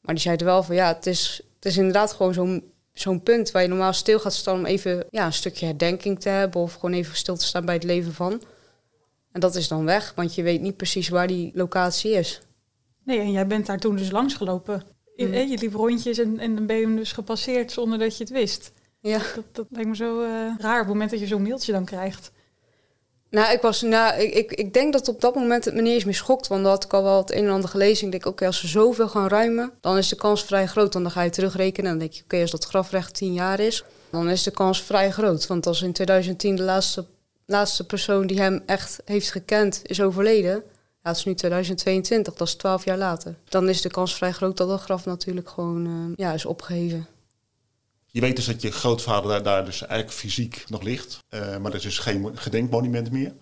Maar 0.00 0.14
die 0.14 0.22
zei 0.22 0.36
er 0.36 0.44
wel 0.44 0.62
van, 0.62 0.74
ja, 0.74 0.88
het 0.88 1.06
is, 1.06 1.40
het 1.54 1.64
is 1.64 1.76
inderdaad 1.76 2.12
gewoon 2.12 2.34
zo'n 2.34 2.71
zo'n 2.92 3.22
punt 3.22 3.50
waar 3.50 3.62
je 3.62 3.68
normaal 3.68 3.92
stil 3.92 4.20
gaat 4.20 4.32
staan 4.32 4.58
om 4.58 4.66
even 4.66 5.06
ja, 5.10 5.26
een 5.26 5.32
stukje 5.32 5.66
herdenking 5.66 6.20
te 6.20 6.28
hebben 6.28 6.60
of 6.60 6.74
gewoon 6.74 6.92
even 6.92 7.16
stil 7.16 7.36
te 7.36 7.44
staan 7.44 7.64
bij 7.64 7.74
het 7.74 7.84
leven 7.84 8.12
van. 8.12 8.42
En 9.32 9.40
dat 9.40 9.54
is 9.54 9.68
dan 9.68 9.84
weg, 9.84 10.12
want 10.16 10.34
je 10.34 10.42
weet 10.42 10.60
niet 10.60 10.76
precies 10.76 11.08
waar 11.08 11.26
die 11.26 11.50
locatie 11.54 12.12
is. 12.12 12.40
Nee, 13.04 13.18
en 13.18 13.32
jij 13.32 13.46
bent 13.46 13.66
daar 13.66 13.78
toen 13.78 13.96
dus 13.96 14.10
langs 14.10 14.34
gelopen. 14.34 14.82
Mm. 15.16 15.34
Je 15.34 15.58
liep 15.58 15.74
rondjes 15.74 16.18
en, 16.18 16.38
en 16.38 16.54
dan 16.54 16.66
ben 16.66 16.76
je 16.76 16.82
hem 16.82 16.96
dus 16.96 17.12
gepasseerd 17.12 17.72
zonder 17.72 17.98
dat 17.98 18.16
je 18.16 18.24
het 18.24 18.32
wist. 18.32 18.72
Ja. 19.00 19.18
Dat, 19.34 19.44
dat 19.52 19.66
lijkt 19.70 19.88
me 19.88 19.96
zo 19.96 20.20
uh, 20.20 20.28
raar 20.58 20.80
op 20.80 20.86
het 20.86 20.86
moment 20.86 21.10
dat 21.10 21.20
je 21.20 21.26
zo'n 21.26 21.42
mailtje 21.42 21.72
dan 21.72 21.84
krijgt. 21.84 22.32
Nou, 23.32 23.52
ik, 23.52 23.60
was, 23.60 23.82
nou 23.82 24.20
ik, 24.20 24.34
ik, 24.34 24.52
ik 24.52 24.72
denk 24.72 24.92
dat 24.92 25.08
op 25.08 25.20
dat 25.20 25.34
moment 25.34 25.64
het 25.64 25.74
me 25.74 25.82
niet 25.82 25.92
eens 25.92 26.04
meer 26.04 26.14
schokt. 26.14 26.46
Want 26.46 26.62
dan 26.62 26.70
had 26.70 26.84
ik 26.84 26.92
al 26.92 27.02
wel 27.02 27.16
het 27.16 27.32
een 27.32 27.44
en 27.44 27.50
ander 27.50 27.68
gelezen. 27.68 28.04
Ik 28.04 28.12
denk, 28.12 28.26
oké, 28.26 28.46
als 28.46 28.60
ze 28.60 28.68
zoveel 28.68 29.08
gaan 29.08 29.28
ruimen, 29.28 29.72
dan 29.80 29.96
is 29.98 30.08
de 30.08 30.16
kans 30.16 30.44
vrij 30.44 30.66
groot. 30.66 30.92
Dan 30.92 31.10
ga 31.10 31.22
je 31.22 31.30
terugrekenen 31.30 31.90
en 31.90 31.98
dan 31.98 32.06
denk 32.06 32.12
je, 32.12 32.22
oké, 32.22 32.40
als 32.40 32.50
dat 32.50 32.64
grafrecht 32.64 33.14
tien 33.14 33.32
jaar 33.32 33.60
is, 33.60 33.84
dan 34.10 34.28
is 34.28 34.42
de 34.42 34.50
kans 34.50 34.82
vrij 34.82 35.10
groot. 35.10 35.46
Want 35.46 35.66
als 35.66 35.82
in 35.82 35.92
2010 35.92 36.56
de 36.56 36.62
laatste, 36.62 37.06
laatste 37.46 37.86
persoon 37.86 38.26
die 38.26 38.40
hem 38.40 38.62
echt 38.66 39.00
heeft 39.04 39.30
gekend 39.30 39.80
is 39.82 40.00
overleden, 40.00 40.62
ja, 41.02 41.10
is 41.10 41.24
nu 41.24 41.34
2022, 41.34 42.34
dat 42.34 42.46
is 42.46 42.54
twaalf 42.54 42.84
jaar 42.84 42.98
later. 42.98 43.34
Dan 43.48 43.68
is 43.68 43.80
de 43.80 43.90
kans 43.90 44.14
vrij 44.14 44.32
groot 44.32 44.56
dat 44.56 44.68
dat 44.68 44.80
graf 44.80 45.04
natuurlijk 45.04 45.48
gewoon 45.48 45.86
uh, 45.86 46.12
ja, 46.16 46.32
is 46.32 46.44
opgeheven. 46.44 47.06
Je 48.12 48.20
weet 48.20 48.36
dus 48.36 48.46
dat 48.46 48.62
je 48.62 48.70
grootvader 48.70 49.42
daar, 49.42 49.64
dus 49.64 49.80
eigenlijk 49.80 50.18
fysiek 50.18 50.64
nog 50.68 50.82
ligt, 50.82 51.18
uh, 51.30 51.56
maar 51.56 51.70
er 51.70 51.76
is 51.76 51.82
dus 51.82 51.98
geen 51.98 52.30
gedenkmonument 52.34 53.10
meer. 53.10 53.32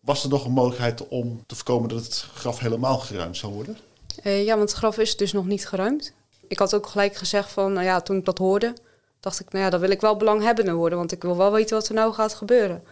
Was 0.00 0.22
er 0.22 0.28
nog 0.28 0.44
een 0.44 0.52
mogelijkheid 0.52 1.08
om 1.08 1.42
te 1.46 1.54
voorkomen 1.54 1.88
dat 1.88 2.04
het 2.04 2.26
graf 2.34 2.58
helemaal 2.58 2.98
geruimd 2.98 3.36
zou 3.36 3.52
worden? 3.52 3.78
Uh, 4.24 4.44
ja, 4.44 4.56
want 4.56 4.68
het 4.68 4.78
graf 4.78 4.98
is 4.98 5.16
dus 5.16 5.32
nog 5.32 5.46
niet 5.46 5.68
geruimd. 5.68 6.12
Ik 6.48 6.58
had 6.58 6.74
ook 6.74 6.86
gelijk 6.86 7.16
gezegd 7.16 7.50
van, 7.50 7.72
nou 7.72 7.84
ja, 7.84 8.00
toen 8.00 8.16
ik 8.16 8.24
dat 8.24 8.38
hoorde, 8.38 8.74
dacht 9.20 9.40
ik, 9.40 9.52
nou 9.52 9.64
ja, 9.64 9.70
dan 9.70 9.80
wil 9.80 9.90
ik 9.90 10.00
wel 10.00 10.16
belanghebbende 10.16 10.72
worden, 10.72 10.98
want 10.98 11.12
ik 11.12 11.22
wil 11.22 11.36
wel 11.36 11.52
weten 11.52 11.76
wat 11.76 11.88
er 11.88 11.94
nou 11.94 12.12
gaat 12.12 12.34
gebeuren. 12.34 12.82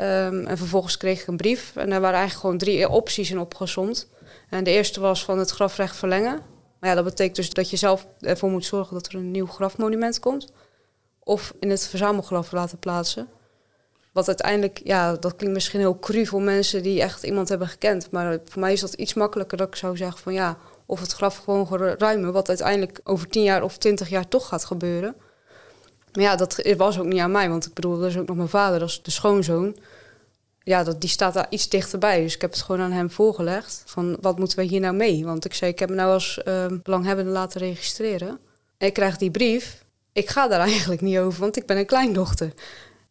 Um, 0.00 0.46
en 0.46 0.58
vervolgens 0.58 0.96
kreeg 0.96 1.20
ik 1.20 1.26
een 1.26 1.36
brief 1.36 1.76
en 1.76 1.90
daar 1.90 2.00
waren 2.00 2.18
eigenlijk 2.18 2.40
gewoon 2.40 2.58
drie 2.58 2.88
opties 2.88 3.30
in 3.30 3.38
opgezond. 3.38 4.08
En 4.50 4.64
de 4.64 4.70
eerste 4.70 5.00
was 5.00 5.24
van 5.24 5.38
het 5.38 5.50
grafrecht 5.50 5.96
verlengen. 5.96 6.40
Maar 6.80 6.90
ja, 6.90 6.94
dat 6.94 7.04
betekent 7.04 7.36
dus 7.36 7.50
dat 7.50 7.70
je 7.70 7.76
zelf 7.76 8.06
ervoor 8.20 8.50
moet 8.50 8.64
zorgen 8.64 8.94
dat 8.94 9.06
er 9.06 9.14
een 9.14 9.30
nieuw 9.30 9.46
grafmonument 9.46 10.18
komt. 10.18 10.52
Of 11.18 11.54
in 11.60 11.70
het 11.70 11.86
verzamelgraf 11.86 12.52
laten 12.52 12.78
plaatsen. 12.78 13.28
Wat 14.12 14.26
uiteindelijk, 14.26 14.80
ja, 14.84 15.14
dat 15.16 15.36
klinkt 15.36 15.54
misschien 15.54 15.80
heel 15.80 15.98
cru 15.98 16.26
voor 16.26 16.42
mensen 16.42 16.82
die 16.82 17.02
echt 17.02 17.22
iemand 17.22 17.48
hebben 17.48 17.68
gekend. 17.68 18.10
Maar 18.10 18.38
voor 18.44 18.60
mij 18.60 18.72
is 18.72 18.80
dat 18.80 18.94
iets 18.94 19.14
makkelijker 19.14 19.56
dat 19.56 19.68
ik 19.68 19.76
zou 19.76 19.96
zeggen 19.96 20.18
van 20.18 20.32
ja, 20.32 20.58
of 20.86 21.00
het 21.00 21.12
graf 21.12 21.36
gewoon 21.36 21.66
ruimen. 21.98 22.32
Wat 22.32 22.48
uiteindelijk 22.48 23.00
over 23.04 23.28
tien 23.28 23.42
jaar 23.42 23.62
of 23.62 23.78
twintig 23.78 24.08
jaar 24.08 24.28
toch 24.28 24.48
gaat 24.48 24.64
gebeuren. 24.64 25.16
Maar 26.12 26.22
ja, 26.22 26.36
dat 26.36 26.74
was 26.76 26.98
ook 26.98 27.06
niet 27.06 27.20
aan 27.20 27.30
mij. 27.30 27.48
Want 27.48 27.66
ik 27.66 27.74
bedoel, 27.74 27.98
dat 27.98 28.08
is 28.08 28.18
ook 28.18 28.26
nog 28.26 28.36
mijn 28.36 28.48
vader, 28.48 28.78
dat 28.78 28.88
is 28.88 29.02
de 29.02 29.10
schoonzoon 29.10 29.76
ja, 30.64 30.84
dat, 30.84 31.00
die 31.00 31.10
staat 31.10 31.34
daar 31.34 31.46
iets 31.50 31.68
dichterbij. 31.68 32.22
Dus 32.22 32.34
ik 32.34 32.40
heb 32.40 32.52
het 32.52 32.62
gewoon 32.62 32.80
aan 32.80 32.92
hem 32.92 33.10
voorgelegd. 33.10 33.82
Van 33.86 34.16
wat 34.20 34.38
moeten 34.38 34.58
we 34.58 34.64
hier 34.64 34.80
nou 34.80 34.94
mee? 34.94 35.24
Want 35.24 35.44
ik 35.44 35.54
zei, 35.54 35.70
ik 35.70 35.78
heb 35.78 35.88
me 35.88 35.94
nou 35.94 36.12
als 36.12 36.40
uh, 36.44 36.66
belanghebbende 36.82 37.30
laten 37.30 37.60
registreren. 37.60 38.38
En 38.78 38.86
ik 38.86 38.92
krijg 38.92 39.16
die 39.16 39.30
brief. 39.30 39.84
Ik 40.12 40.28
ga 40.28 40.48
daar 40.48 40.60
eigenlijk 40.70 41.00
niet 41.00 41.18
over, 41.18 41.40
want 41.40 41.56
ik 41.56 41.66
ben 41.66 41.76
een 41.76 41.86
kleindochter. 41.86 42.52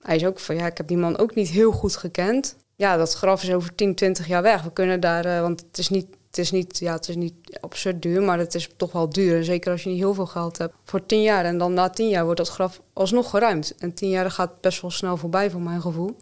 Hij 0.02 0.16
is 0.16 0.26
ook 0.26 0.40
van, 0.40 0.56
ja, 0.56 0.66
ik 0.66 0.78
heb 0.78 0.88
die 0.88 0.98
man 0.98 1.18
ook 1.18 1.36
niet 1.36 1.50
heel 1.50 1.72
goed 1.72 1.96
gekend. 1.96 2.56
Ja, 2.76 2.98
dat 2.98 3.14
graf 3.14 3.44
is 3.44 3.52
over 3.52 3.76
10, 3.76 3.96
20 3.96 4.28
jaar 4.28 4.42
weg. 4.42 4.62
We 4.62 4.72
kunnen 4.72 5.00
daar, 5.00 5.26
uh, 5.26 5.42
want 5.42 5.64
het 5.68 5.78
is 5.78 5.90
niet 5.90 6.08
het 6.34 6.42
is 6.42 6.52
niet, 6.52 6.80
ja, 6.80 6.94
het 6.94 7.10
is 7.10 7.16
niet 7.16 7.34
absurd 7.62 8.02
duur, 8.02 8.22
maar 8.22 8.40
het 8.40 8.56
is 8.56 8.70
toch 8.78 8.92
wel 8.92 9.10
duur. 9.10 9.44
Zeker 9.44 9.72
als 9.72 9.84
je 9.84 9.90
niet 9.90 9.98
heel 9.98 10.14
veel 10.14 10.26
geld 10.26 10.58
hebt. 10.58 10.74
Voor 10.84 11.06
tien 11.06 11.22
jaar 11.22 11.46
en 11.46 11.58
dan 11.58 11.74
na 11.74 11.90
tien 11.90 12.10
jaar 12.10 12.24
wordt 12.24 12.40
dat 12.40 12.50
graf 12.50 12.82
alsnog 12.94 13.30
geruimd. 13.30 13.76
En 13.78 13.94
tien 13.94 14.10
jaar 14.10 14.32
gaat 14.32 14.62
best 14.62 14.82
wel 14.82 14.92
snel 14.92 15.18
voorbij, 15.18 15.52
voor 15.52 15.62
mijn 15.62 15.82
gevoel. 15.82 16.18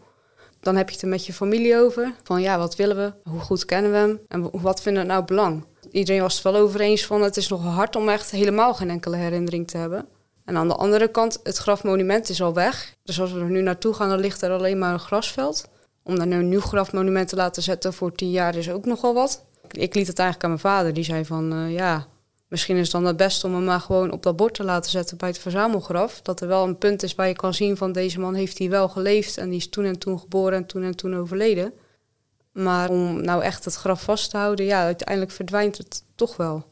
Dan 0.61 0.75
heb 0.75 0.87
je 0.87 0.93
het 0.93 1.03
er 1.03 1.09
met 1.09 1.25
je 1.25 1.33
familie 1.33 1.77
over. 1.77 2.13
Van 2.23 2.41
ja, 2.41 2.57
wat 2.57 2.75
willen 2.75 2.95
we? 2.95 3.29
Hoe 3.29 3.39
goed 3.39 3.65
kennen 3.65 3.91
we 3.91 3.97
hem? 3.97 4.19
En 4.27 4.61
wat 4.61 4.81
vinden 4.81 5.01
we 5.01 5.07
nou 5.07 5.25
belang? 5.25 5.65
Iedereen 5.91 6.21
was 6.21 6.33
het 6.33 6.43
wel 6.43 6.55
over 6.55 6.79
eens 6.79 7.05
van 7.05 7.21
het 7.21 7.37
is 7.37 7.47
nog 7.47 7.63
hard 7.63 7.95
om 7.95 8.09
echt 8.09 8.31
helemaal 8.31 8.73
geen 8.73 8.89
enkele 8.89 9.15
herinnering 9.15 9.67
te 9.67 9.77
hebben. 9.77 10.05
En 10.45 10.57
aan 10.57 10.67
de 10.67 10.75
andere 10.75 11.07
kant, 11.07 11.39
het 11.43 11.57
grafmonument 11.57 12.29
is 12.29 12.41
al 12.41 12.53
weg. 12.53 12.95
Dus 13.03 13.21
als 13.21 13.31
we 13.31 13.39
er 13.39 13.49
nu 13.49 13.61
naartoe 13.61 13.93
gaan, 13.93 14.09
dan 14.09 14.19
ligt 14.19 14.41
er 14.41 14.51
alleen 14.51 14.77
maar 14.77 14.93
een 14.93 14.99
grasveld. 14.99 15.67
Om 16.03 16.15
daar 16.15 16.27
nu 16.27 16.35
een 16.35 16.49
nieuw 16.49 16.61
grafmonument 16.61 17.27
te 17.27 17.35
laten 17.35 17.63
zetten 17.63 17.93
voor 17.93 18.15
tien 18.15 18.31
jaar 18.31 18.55
is 18.55 18.69
ook 18.71 18.85
nogal 18.85 19.13
wat. 19.13 19.45
Ik 19.71 19.95
liet 19.95 20.07
het 20.07 20.19
eigenlijk 20.19 20.43
aan 20.43 20.49
mijn 20.49 20.75
vader. 20.75 20.93
Die 20.93 21.03
zei 21.03 21.25
van, 21.25 21.53
uh, 21.53 21.73
ja, 21.73 22.07
Misschien 22.51 22.75
is 22.75 22.81
het 22.81 22.91
dan 22.91 23.05
het 23.05 23.17
beste 23.17 23.48
om 23.48 23.53
hem 23.53 23.63
maar 23.63 23.79
gewoon 23.79 24.12
op 24.12 24.24
dat 24.24 24.36
bord 24.36 24.53
te 24.53 24.63
laten 24.63 24.91
zetten 24.91 25.17
bij 25.17 25.29
het 25.29 25.38
verzamelgraf. 25.38 26.22
Dat 26.22 26.41
er 26.41 26.48
wel 26.48 26.63
een 26.63 26.77
punt 26.77 27.03
is 27.03 27.15
waar 27.15 27.27
je 27.27 27.34
kan 27.36 27.53
zien 27.53 27.77
van 27.77 27.91
deze 27.91 28.20
man 28.20 28.34
heeft 28.34 28.58
hier 28.58 28.70
wel 28.70 28.89
geleefd 28.89 29.38
en 29.38 29.50
die 29.50 29.58
is 29.58 29.70
toen 29.70 29.86
en 29.86 30.00
toen 30.00 30.20
geboren 30.20 30.53
en 30.53 30.65
toen 30.65 30.84
en 30.84 30.96
toen 30.96 31.15
overleden. 31.15 31.74
Maar 32.51 32.89
om 32.89 33.22
nou 33.22 33.43
echt 33.43 33.65
het 33.65 33.75
graf 33.75 34.01
vast 34.01 34.29
te 34.29 34.38
houden, 34.38 34.65
ja, 34.65 34.84
uiteindelijk 34.84 35.31
verdwijnt 35.31 35.77
het 35.77 36.03
toch 36.15 36.38
wel. 36.38 36.63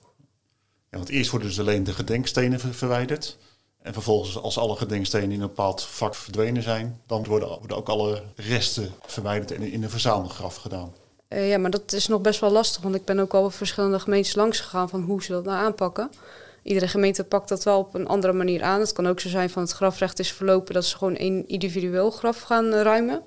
Ja, 0.89 0.97
want 0.97 1.09
eerst 1.09 1.31
worden 1.31 1.47
dus 1.47 1.59
alleen 1.59 1.83
de 1.83 1.93
gedenkstenen 1.93 2.59
verwijderd. 2.59 3.37
En 3.81 3.93
vervolgens, 3.93 4.37
als 4.37 4.57
alle 4.57 4.75
gedenkstenen 4.75 5.31
in 5.31 5.41
een 5.41 5.47
bepaald 5.47 5.83
vak 5.83 6.15
verdwenen 6.15 6.63
zijn, 6.63 7.01
dan 7.05 7.25
worden, 7.25 7.47
worden 7.47 7.77
ook 7.77 7.89
alle 7.89 8.23
resten 8.35 8.93
verwijderd 9.05 9.51
en 9.51 9.61
in 9.61 9.83
een 9.83 9.89
verzamelgraf 9.89 10.55
gedaan. 10.55 10.93
Uh, 11.29 11.49
ja, 11.49 11.57
maar 11.57 11.71
dat 11.71 11.93
is 11.93 12.07
nog 12.07 12.21
best 12.21 12.39
wel 12.39 12.51
lastig, 12.51 12.81
want 12.81 12.95
ik 12.95 13.05
ben 13.05 13.19
ook 13.19 13.33
al 13.33 13.49
verschillende 13.49 13.99
gemeentes 13.99 14.35
langs 14.35 14.59
gegaan 14.59 14.89
van 14.89 15.01
hoe 15.01 15.23
ze 15.23 15.31
dat 15.31 15.43
nou 15.43 15.57
aanpakken. 15.57 16.09
Iedere 16.63 16.87
gemeente 16.87 17.23
pakt 17.23 17.49
dat 17.49 17.63
wel 17.63 17.79
op 17.79 17.93
een 17.93 18.07
andere 18.07 18.33
manier 18.33 18.63
aan. 18.63 18.79
Het 18.79 18.93
kan 18.93 19.07
ook 19.07 19.19
zo 19.19 19.29
zijn 19.29 19.49
van 19.49 19.61
het 19.61 19.71
grafrecht 19.71 20.19
is 20.19 20.31
verlopen 20.31 20.73
dat 20.73 20.85
ze 20.85 20.97
gewoon 20.97 21.15
één 21.15 21.47
individueel 21.47 22.11
graf 22.11 22.41
gaan 22.41 22.65
uh, 22.65 22.81
ruimen. 22.81 23.23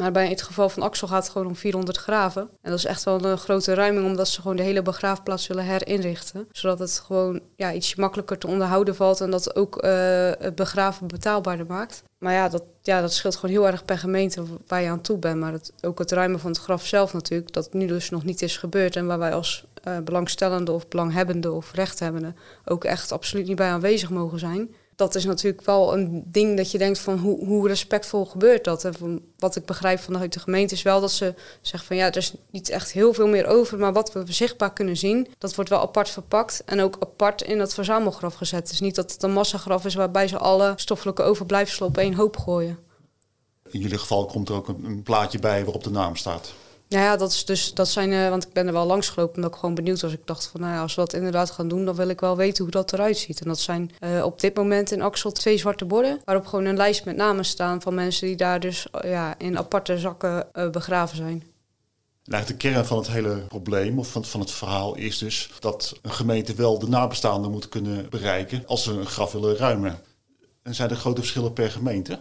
Maar 0.00 0.12
bij 0.12 0.28
het 0.28 0.42
geval 0.42 0.68
van 0.68 0.82
Axel 0.82 1.08
gaat 1.08 1.22
het 1.22 1.32
gewoon 1.32 1.46
om 1.46 1.56
400 1.56 1.96
graven. 1.96 2.42
En 2.62 2.70
dat 2.70 2.78
is 2.78 2.84
echt 2.84 3.04
wel 3.04 3.24
een 3.24 3.38
grote 3.38 3.74
ruiming, 3.74 4.06
omdat 4.06 4.28
ze 4.28 4.40
gewoon 4.40 4.56
de 4.56 4.62
hele 4.62 4.82
begraafplaats 4.82 5.46
willen 5.46 5.64
herinrichten. 5.64 6.48
Zodat 6.52 6.78
het 6.78 7.02
gewoon 7.06 7.40
ja, 7.56 7.72
iets 7.72 7.94
makkelijker 7.94 8.38
te 8.38 8.46
onderhouden 8.46 8.94
valt 8.94 9.20
en 9.20 9.30
dat 9.30 9.56
ook 9.56 9.84
uh, 9.84 9.90
het 10.38 10.54
begraven 10.54 11.06
betaalbaarder 11.06 11.66
maakt. 11.66 12.02
Maar 12.18 12.32
ja 12.32 12.48
dat, 12.48 12.62
ja, 12.82 13.00
dat 13.00 13.12
scheelt 13.12 13.36
gewoon 13.36 13.54
heel 13.54 13.66
erg 13.66 13.84
per 13.84 13.98
gemeente 13.98 14.44
waar 14.66 14.82
je 14.82 14.88
aan 14.88 15.00
toe 15.00 15.18
bent. 15.18 15.40
Maar 15.40 15.60
ook 15.80 15.98
het 15.98 16.12
ruimen 16.12 16.40
van 16.40 16.50
het 16.50 16.60
graf 16.60 16.86
zelf 16.86 17.12
natuurlijk, 17.12 17.52
dat 17.52 17.72
nu 17.72 17.86
dus 17.86 18.10
nog 18.10 18.24
niet 18.24 18.42
is 18.42 18.56
gebeurd. 18.56 18.96
En 18.96 19.06
waar 19.06 19.18
wij 19.18 19.34
als 19.34 19.66
uh, 19.88 19.98
belangstellende 19.98 20.72
of 20.72 20.88
belanghebbende 20.88 21.52
of 21.52 21.72
rechthebbende 21.72 22.34
ook 22.64 22.84
echt 22.84 23.12
absoluut 23.12 23.46
niet 23.46 23.56
bij 23.56 23.70
aanwezig 23.70 24.10
mogen 24.10 24.38
zijn 24.38 24.74
dat 24.96 25.14
is 25.14 25.24
natuurlijk 25.24 25.64
wel 25.66 25.92
een 25.92 26.22
ding 26.26 26.56
dat 26.56 26.70
je 26.70 26.78
denkt 26.78 26.98
van 26.98 27.18
hoe, 27.18 27.44
hoe 27.44 27.68
respectvol 27.68 28.24
gebeurt 28.24 28.64
dat. 28.64 28.84
En 28.84 29.20
wat 29.38 29.56
ik 29.56 29.64
begrijp 29.64 29.98
vanuit 29.98 30.32
de 30.32 30.40
gemeente 30.40 30.74
is 30.74 30.82
wel 30.82 31.00
dat 31.00 31.12
ze 31.12 31.34
zeggen 31.60 31.88
van 31.88 31.96
ja, 31.96 32.06
er 32.06 32.16
is 32.16 32.34
niet 32.50 32.68
echt 32.68 32.92
heel 32.92 33.12
veel 33.12 33.26
meer 33.26 33.46
over, 33.46 33.78
maar 33.78 33.92
wat 33.92 34.12
we 34.12 34.32
zichtbaar 34.32 34.72
kunnen 34.72 34.96
zien, 34.96 35.28
dat 35.38 35.54
wordt 35.54 35.70
wel 35.70 35.80
apart 35.80 36.10
verpakt 36.10 36.62
en 36.64 36.80
ook 36.80 36.96
apart 37.00 37.42
in 37.42 37.58
dat 37.58 37.74
verzamelgraf 37.74 38.34
gezet. 38.34 38.70
Is 38.70 38.80
niet 38.80 38.94
dat 38.94 39.12
het 39.12 39.22
een 39.22 39.32
massagraf 39.32 39.84
is 39.84 39.94
waarbij 39.94 40.28
ze 40.28 40.38
alle 40.38 40.72
stoffelijke 40.76 41.22
overblijfselen 41.22 41.88
op 41.88 41.98
één 41.98 42.14
hoop 42.14 42.36
gooien. 42.36 42.78
In 43.70 43.80
jullie 43.80 43.98
geval 43.98 44.26
komt 44.26 44.48
er 44.48 44.54
ook 44.54 44.68
een 44.68 45.02
plaatje 45.02 45.38
bij 45.38 45.64
waarop 45.64 45.84
de 45.84 45.90
naam 45.90 46.16
staat. 46.16 46.52
Ja, 46.88 47.02
ja, 47.02 47.16
dat 47.16 47.32
is 47.32 47.44
dus, 47.44 47.74
dat 47.74 47.88
zijn, 47.88 48.12
uh, 48.12 48.28
want 48.28 48.46
ik 48.46 48.52
ben 48.52 48.66
er 48.66 48.72
wel 48.72 48.86
langs 48.86 49.08
gelopen 49.08 49.36
omdat 49.36 49.52
ik 49.52 49.58
gewoon 49.58 49.74
benieuwd 49.74 50.00
was. 50.00 50.12
Ik 50.12 50.26
dacht 50.26 50.46
van, 50.46 50.60
nou 50.60 50.78
als 50.78 50.94
we 50.94 51.00
dat 51.00 51.12
inderdaad 51.12 51.50
gaan 51.50 51.68
doen, 51.68 51.84
dan 51.84 51.94
wil 51.94 52.08
ik 52.08 52.20
wel 52.20 52.36
weten 52.36 52.62
hoe 52.62 52.72
dat 52.72 52.92
eruit 52.92 53.18
ziet. 53.18 53.40
En 53.40 53.48
dat 53.48 53.58
zijn 53.58 53.90
uh, 54.00 54.24
op 54.24 54.40
dit 54.40 54.54
moment 54.54 54.90
in 54.90 55.02
Axel 55.02 55.32
twee 55.32 55.58
zwarte 55.58 55.84
borden, 55.84 56.20
waarop 56.24 56.46
gewoon 56.46 56.64
een 56.64 56.76
lijst 56.76 57.04
met 57.04 57.16
namen 57.16 57.44
staan 57.44 57.82
van 57.82 57.94
mensen 57.94 58.26
die 58.26 58.36
daar 58.36 58.60
dus 58.60 58.86
uh, 59.04 59.10
ja, 59.10 59.38
in 59.38 59.58
aparte 59.58 59.98
zakken 59.98 60.48
begraven 60.72 61.16
zijn. 61.16 61.42
Nou, 62.24 62.46
de 62.46 62.56
kern 62.56 62.84
van 62.84 62.98
het 62.98 63.08
hele 63.08 63.34
probleem 63.34 63.98
of 63.98 64.10
van, 64.10 64.24
van 64.24 64.40
het 64.40 64.50
verhaal 64.50 64.94
is 64.94 65.18
dus 65.18 65.50
dat 65.60 65.98
een 66.02 66.12
gemeente 66.12 66.54
wel 66.54 66.78
de 66.78 66.88
nabestaanden 66.88 67.50
moet 67.50 67.68
kunnen 67.68 68.10
bereiken 68.10 68.62
als 68.66 68.82
ze 68.82 68.92
een 68.92 69.06
graf 69.06 69.32
willen 69.32 69.56
ruimen. 69.56 70.00
En 70.62 70.74
zijn 70.74 70.90
er 70.90 70.96
grote 70.96 71.20
verschillen 71.20 71.52
per 71.52 71.70
gemeente? 71.70 72.18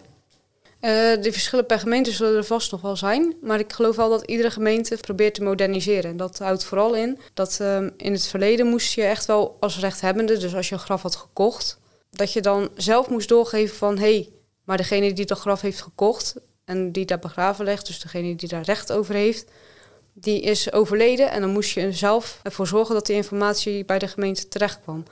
Uh, 0.82 0.92
de 1.22 1.32
verschillen 1.32 1.66
per 1.66 1.80
gemeente 1.80 2.12
zullen 2.12 2.36
er 2.36 2.44
vast 2.44 2.72
nog 2.72 2.82
wel 2.82 2.96
zijn. 2.96 3.36
Maar 3.42 3.60
ik 3.60 3.74
geloof 3.74 3.96
wel 3.96 4.10
dat 4.10 4.24
iedere 4.24 4.52
gemeente 4.52 4.98
probeert 5.02 5.34
te 5.34 5.44
moderniseren. 5.44 6.12
En 6.12 6.18
dat 6.18 6.38
houdt 6.38 6.64
vooral 6.64 6.96
in 6.96 7.20
dat 7.34 7.58
uh, 7.62 7.78
in 7.98 8.12
het 8.12 8.28
verleden 8.28 8.68
moest 8.68 8.94
je 8.94 9.04
echt 9.04 9.26
wel 9.26 9.58
als 9.60 9.80
rechthebbende, 9.80 10.38
dus 10.38 10.56
als 10.56 10.70
je 10.70 10.76
een 10.76 10.82
graf 10.82 11.02
had 11.02 11.16
gekocht, 11.16 11.80
dat 12.12 12.34
je 12.34 12.42
dan 12.42 12.70
zelf 12.76 13.10
moest 13.10 13.30
doorgeven 13.30 13.76
van 13.76 13.98
hé, 13.98 14.14
hey, 14.14 14.30
maar 14.64 14.78
degene 14.78 15.14
die 15.14 15.26
dat 15.26 15.40
graf 15.40 15.62
heeft 15.62 15.82
gekocht 15.82 16.36
en 16.66 16.92
die 16.92 17.06
daar 17.06 17.20
begraven 17.20 17.66
ligt, 17.66 17.88
dus 17.88 18.00
degene 18.00 18.36
die 18.36 18.50
daar 18.50 18.64
recht 18.64 18.92
over 18.92 19.16
heeft, 19.16 19.46
die 20.14 20.42
is 20.42 20.72
overleden. 20.72 21.32
En 21.32 21.42
dan 21.42 21.50
moest 21.50 21.72
je 21.72 21.92
zelf 21.92 22.40
ervoor 22.44 22.68
zorgen 22.68 22.96
dat 22.96 23.06
die 23.06 23.16
informatie 23.16 23.86
bij 23.86 24.00
de 24.00 24.08
gemeente 24.08 24.48
terecht 24.48 24.80
kwam. 24.82 25.04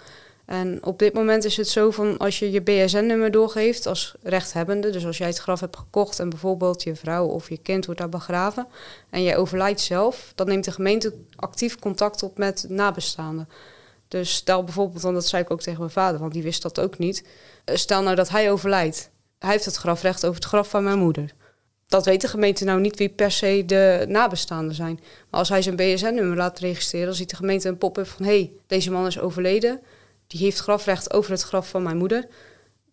En 0.53 0.85
op 0.85 0.99
dit 0.99 1.13
moment 1.13 1.43
is 1.43 1.57
het 1.57 1.67
zo 1.67 1.91
van 1.91 2.17
als 2.17 2.39
je 2.39 2.51
je 2.51 2.61
BSN-nummer 2.61 3.31
doorgeeft 3.31 3.85
als 3.85 4.15
rechthebbende, 4.21 4.89
dus 4.89 5.05
als 5.05 5.17
jij 5.17 5.27
het 5.27 5.37
graf 5.37 5.59
hebt 5.59 5.77
gekocht 5.77 6.19
en 6.19 6.29
bijvoorbeeld 6.29 6.83
je 6.83 6.95
vrouw 6.95 7.25
of 7.25 7.49
je 7.49 7.57
kind 7.57 7.85
wordt 7.85 7.99
daar 7.99 8.09
begraven 8.09 8.67
en 9.09 9.23
jij 9.23 9.37
overlijdt 9.37 9.81
zelf, 9.81 10.31
dan 10.35 10.47
neemt 10.47 10.63
de 10.63 10.71
gemeente 10.71 11.13
actief 11.35 11.79
contact 11.79 12.23
op 12.23 12.37
met 12.37 12.65
nabestaanden. 12.69 13.49
Dus 14.07 14.33
stel 14.33 14.63
bijvoorbeeld, 14.63 15.01
want 15.01 15.15
dat 15.15 15.27
zei 15.27 15.43
ik 15.43 15.51
ook 15.51 15.61
tegen 15.61 15.79
mijn 15.79 15.91
vader, 15.91 16.19
want 16.19 16.33
die 16.33 16.43
wist 16.43 16.61
dat 16.61 16.79
ook 16.79 16.97
niet. 16.97 17.25
Eh, 17.65 17.75
stel 17.75 18.01
nou 18.01 18.15
dat 18.15 18.29
hij 18.29 18.51
overlijdt. 18.51 19.09
Hij 19.39 19.51
heeft 19.51 19.65
het 19.65 19.75
grafrecht 19.75 20.25
over 20.25 20.35
het 20.35 20.49
graf 20.49 20.69
van 20.69 20.83
mijn 20.83 20.99
moeder. 20.99 21.33
Dat 21.87 22.05
weet 22.05 22.21
de 22.21 22.27
gemeente 22.27 22.63
nou 22.63 22.79
niet 22.79 22.97
wie 22.97 23.09
per 23.09 23.31
se 23.31 23.63
de 23.65 24.05
nabestaanden 24.07 24.75
zijn. 24.75 24.99
Maar 25.29 25.39
als 25.39 25.49
hij 25.49 25.61
zijn 25.61 25.75
BSN-nummer 25.75 26.37
laat 26.37 26.59
registreren, 26.59 27.07
dan 27.07 27.15
ziet 27.15 27.29
de 27.29 27.35
gemeente 27.35 27.67
een 27.67 27.77
pop-up 27.77 28.07
van... 28.07 28.25
hé, 28.25 28.31
hey, 28.31 28.51
deze 28.67 28.91
man 28.91 29.05
is 29.05 29.19
overleden 29.19 29.81
die 30.27 30.39
heeft 30.39 30.59
grafrecht 30.59 31.13
over 31.13 31.31
het 31.31 31.41
graf 31.41 31.69
van 31.69 31.83
mijn 31.83 31.97
moeder. 31.97 32.27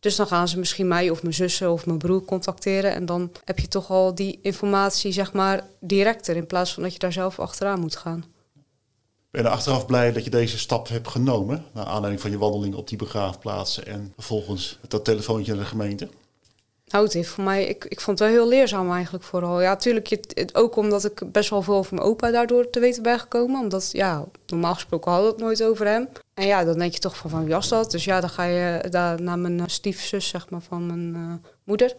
Dus 0.00 0.16
dan 0.16 0.26
gaan 0.26 0.48
ze 0.48 0.58
misschien 0.58 0.88
mij 0.88 1.10
of 1.10 1.22
mijn 1.22 1.34
zussen 1.34 1.72
of 1.72 1.86
mijn 1.86 1.98
broer 1.98 2.24
contacteren. 2.24 2.94
En 2.94 3.06
dan 3.06 3.32
heb 3.44 3.58
je 3.58 3.68
toch 3.68 3.90
al 3.90 4.14
die 4.14 4.38
informatie, 4.42 5.12
zeg 5.12 5.32
maar, 5.32 5.66
directer. 5.80 6.36
In 6.36 6.46
plaats 6.46 6.74
van 6.74 6.82
dat 6.82 6.92
je 6.92 6.98
daar 6.98 7.12
zelf 7.12 7.38
achteraan 7.38 7.80
moet 7.80 7.96
gaan. 7.96 8.24
Ben 9.30 9.42
je 9.42 9.48
er 9.48 9.54
achteraf 9.54 9.86
blij 9.86 10.12
dat 10.12 10.24
je 10.24 10.30
deze 10.30 10.58
stap 10.58 10.88
hebt 10.88 11.08
genomen? 11.08 11.64
Naar 11.72 11.84
aanleiding 11.84 12.20
van 12.20 12.30
je 12.30 12.38
wandeling 12.38 12.74
op 12.74 12.88
die 12.88 12.98
begraafplaatsen 12.98 13.86
en 13.86 14.12
vervolgens 14.14 14.78
dat 14.88 15.04
telefoontje 15.04 15.52
naar 15.52 15.62
de 15.62 15.68
gemeente? 15.68 16.08
Nou, 16.90 17.04
het 17.04 17.26
voor 17.26 17.44
mij, 17.44 17.64
ik, 17.64 17.84
ik 17.84 18.00
vond 18.00 18.18
het 18.18 18.28
wel 18.28 18.38
heel 18.38 18.48
leerzaam 18.48 18.92
eigenlijk 18.92 19.24
vooral. 19.24 19.60
Ja, 19.60 19.68
natuurlijk, 19.68 20.16
ook 20.52 20.76
omdat 20.76 21.04
ik 21.04 21.32
best 21.32 21.50
wel 21.50 21.62
veel 21.62 21.74
over 21.74 21.94
mijn 21.94 22.06
opa 22.06 22.30
daardoor 22.30 22.70
te 22.70 22.80
weten 22.80 23.02
ben 23.02 23.18
gekomen. 23.18 23.60
Omdat, 23.60 23.90
ja, 23.92 24.24
normaal 24.46 24.74
gesproken 24.74 25.10
hadden 25.10 25.28
we 25.28 25.36
het 25.36 25.44
nooit 25.44 25.62
over 25.62 25.86
hem. 25.86 26.08
En 26.34 26.46
ja, 26.46 26.64
dan 26.64 26.78
denk 26.78 26.92
je 26.92 26.98
toch 26.98 27.16
van, 27.16 27.30
van 27.30 27.44
wie 27.44 27.54
was 27.54 27.68
dat? 27.68 27.90
Dus 27.90 28.04
ja, 28.04 28.20
dan 28.20 28.30
ga 28.30 28.44
je 28.44 28.88
daar 28.90 29.22
naar 29.22 29.38
mijn 29.38 29.70
stiefzus, 29.70 30.28
zeg 30.28 30.50
maar, 30.50 30.60
van 30.60 30.86
mijn 30.86 31.14
uh, 31.16 31.50
moeder. 31.64 31.96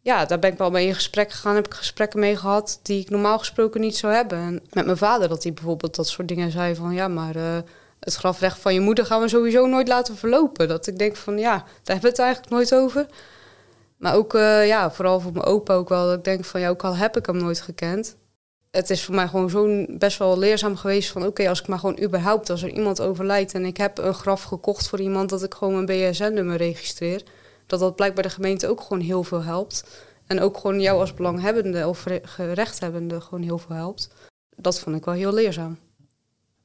Ja, 0.00 0.24
daar 0.24 0.38
ben 0.38 0.52
ik 0.52 0.58
wel 0.58 0.70
mee 0.70 0.86
in 0.86 0.94
gesprek 0.94 1.30
gegaan. 1.30 1.54
Heb 1.54 1.66
ik 1.66 1.74
gesprekken 1.74 2.20
mee 2.20 2.36
gehad 2.36 2.80
die 2.82 3.00
ik 3.00 3.10
normaal 3.10 3.38
gesproken 3.38 3.80
niet 3.80 3.96
zou 3.96 4.12
hebben. 4.12 4.38
En 4.38 4.62
met 4.72 4.84
mijn 4.84 4.96
vader, 4.96 5.28
dat 5.28 5.42
hij 5.42 5.52
bijvoorbeeld 5.52 5.96
dat 5.96 6.08
soort 6.08 6.28
dingen 6.28 6.50
zei 6.50 6.74
van, 6.74 6.94
ja, 6.94 7.08
maar... 7.08 7.36
Uh, 7.36 7.58
het 8.00 8.14
grafrecht 8.14 8.58
van 8.58 8.74
je 8.74 8.80
moeder 8.80 9.06
gaan 9.06 9.20
we 9.20 9.28
sowieso 9.28 9.66
nooit 9.66 9.88
laten 9.88 10.16
verlopen. 10.16 10.68
Dat 10.68 10.86
ik 10.86 10.98
denk 10.98 11.16
van 11.16 11.38
ja, 11.38 11.56
daar 11.56 11.66
hebben 11.82 12.02
we 12.02 12.08
het 12.08 12.18
eigenlijk 12.18 12.52
nooit 12.52 12.74
over. 12.74 13.06
Maar 14.00 14.14
ook, 14.14 14.34
uh, 14.34 14.66
ja, 14.66 14.90
vooral 14.90 15.20
voor 15.20 15.32
mijn 15.32 15.44
opa 15.44 15.74
ook 15.74 15.88
wel. 15.88 16.06
Dat 16.06 16.18
ik 16.18 16.24
denk 16.24 16.44
van, 16.44 16.60
ja, 16.60 16.68
ook 16.68 16.84
al 16.84 16.96
heb 16.96 17.16
ik 17.16 17.26
hem 17.26 17.36
nooit 17.36 17.60
gekend. 17.60 18.16
Het 18.70 18.90
is 18.90 19.04
voor 19.04 19.14
mij 19.14 19.28
gewoon 19.28 19.50
zo 19.50 19.84
best 19.88 20.18
wel 20.18 20.38
leerzaam 20.38 20.76
geweest 20.76 21.10
van... 21.10 21.26
oké, 21.26 21.48
als 21.48 21.60
ik 21.60 21.66
maar 21.66 21.78
gewoon 21.78 22.02
überhaupt, 22.02 22.50
als 22.50 22.62
er 22.62 22.70
iemand 22.70 23.00
overlijdt... 23.00 23.54
en 23.54 23.64
ik 23.64 23.76
heb 23.76 23.98
een 23.98 24.14
graf 24.14 24.42
gekocht 24.42 24.88
voor 24.88 25.00
iemand... 25.00 25.28
dat 25.30 25.42
ik 25.42 25.54
gewoon 25.54 25.84
mijn 25.84 26.10
BSN-nummer 26.10 26.56
registreer... 26.56 27.22
dat 27.66 27.80
dat 27.80 27.96
blijkbaar 27.96 28.22
de 28.22 28.30
gemeente 28.30 28.68
ook 28.68 28.80
gewoon 28.80 29.00
heel 29.00 29.22
veel 29.22 29.42
helpt. 29.42 29.84
En 30.26 30.40
ook 30.40 30.56
gewoon 30.56 30.80
jou 30.80 31.00
als 31.00 31.14
belanghebbende 31.14 31.88
of 31.88 32.04
gerechthebbende 32.22 33.20
gewoon 33.20 33.42
heel 33.42 33.58
veel 33.58 33.76
helpt. 33.76 34.10
Dat 34.56 34.80
vond 34.80 34.96
ik 34.96 35.04
wel 35.04 35.14
heel 35.14 35.32
leerzaam. 35.32 35.78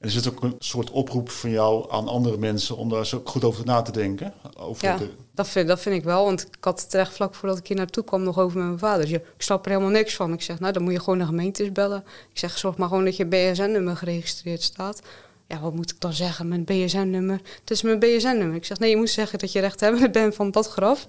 Is 0.05 0.15
het 0.15 0.29
ook 0.29 0.43
een 0.43 0.55
soort 0.59 0.91
oproep 0.91 1.29
van 1.29 1.49
jou 1.49 1.91
aan 1.91 2.07
andere 2.07 2.37
mensen 2.37 2.77
om 2.77 2.89
daar 2.89 3.05
zo 3.05 3.21
goed 3.23 3.43
over 3.43 3.65
na 3.65 3.81
te 3.81 3.91
denken? 3.91 4.33
Over 4.57 4.87
ja, 4.87 4.97
dat, 5.33 5.47
vind, 5.47 5.67
dat 5.67 5.79
vind 5.79 5.95
ik 5.95 6.03
wel. 6.03 6.25
Want 6.25 6.41
ik 6.41 6.63
had 6.63 6.81
het 6.81 6.93
echt 6.93 7.13
vlak 7.13 7.35
voordat 7.35 7.57
ik 7.57 7.67
hier 7.67 7.77
naartoe 7.77 8.03
kwam 8.03 8.23
nog 8.23 8.39
over 8.39 8.57
met 8.57 8.67
mijn 8.67 8.79
vader. 8.79 9.05
Dus 9.05 9.13
ik 9.13 9.23
snap 9.37 9.65
er 9.65 9.71
helemaal 9.71 9.91
niks 9.91 10.15
van. 10.15 10.33
Ik 10.33 10.41
zeg, 10.41 10.59
nou 10.59 10.73
dan 10.73 10.83
moet 10.83 10.93
je 10.93 10.99
gewoon 10.99 11.19
de 11.19 11.25
gemeentes 11.25 11.71
bellen. 11.71 12.03
Ik 12.31 12.37
zeg, 12.37 12.57
zorg 12.57 12.77
maar 12.77 12.87
gewoon 12.87 13.05
dat 13.05 13.15
je 13.15 13.25
BSN-nummer 13.25 13.97
geregistreerd 13.97 14.61
staat. 14.61 15.01
Ja, 15.47 15.59
wat 15.59 15.73
moet 15.73 15.91
ik 15.91 15.99
dan 15.99 16.13
zeggen? 16.13 16.47
Mijn 16.47 16.63
BSN-nummer. 16.63 17.39
Het 17.59 17.71
is 17.71 17.81
mijn 17.81 17.99
BSN-nummer. 17.99 18.55
Ik 18.55 18.65
zeg, 18.65 18.79
nee, 18.79 18.89
je 18.89 18.97
moet 18.97 19.09
zeggen 19.09 19.39
dat 19.39 19.51
je 19.51 19.59
rechthebbende 19.59 20.09
bent 20.09 20.35
van 20.35 20.51
dat 20.51 20.67
graf. 20.67 21.05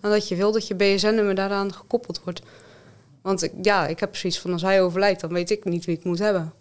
En 0.00 0.10
dat 0.10 0.28
je 0.28 0.36
wil 0.36 0.52
dat 0.52 0.66
je 0.66 0.74
BSN-nummer 0.74 1.34
daaraan 1.34 1.74
gekoppeld 1.74 2.20
wordt. 2.24 2.42
Want 3.22 3.42
ik, 3.42 3.52
ja, 3.62 3.86
ik 3.86 4.00
heb 4.00 4.10
precies 4.10 4.40
van 4.40 4.52
als 4.52 4.62
hij 4.62 4.82
overlijdt, 4.82 5.20
dan 5.20 5.32
weet 5.32 5.50
ik 5.50 5.64
niet 5.64 5.84
wie 5.84 5.96
ik 5.96 6.04
moet 6.04 6.18
hebben. 6.18 6.52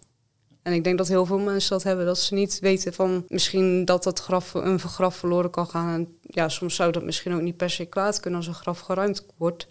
En 0.63 0.73
ik 0.73 0.83
denk 0.83 0.97
dat 0.97 1.07
heel 1.07 1.25
veel 1.25 1.39
mensen 1.39 1.69
dat 1.69 1.83
hebben, 1.83 2.05
dat 2.05 2.19
ze 2.19 2.33
niet 2.33 2.59
weten 2.59 2.93
van 2.93 3.25
misschien 3.27 3.85
dat 3.85 4.05
het 4.05 4.19
graf, 4.19 4.53
een 4.53 4.79
graf 4.79 5.15
verloren 5.15 5.49
kan 5.49 5.67
gaan. 5.67 5.93
En 5.93 6.17
ja, 6.21 6.49
soms 6.49 6.75
zou 6.75 6.91
dat 6.91 7.03
misschien 7.03 7.33
ook 7.33 7.41
niet 7.41 7.57
per 7.57 7.69
se 7.69 7.85
kwaad 7.85 8.19
kunnen 8.19 8.39
als 8.39 8.47
een 8.47 8.53
graf 8.53 8.79
geruimd 8.79 9.25
wordt. 9.37 9.67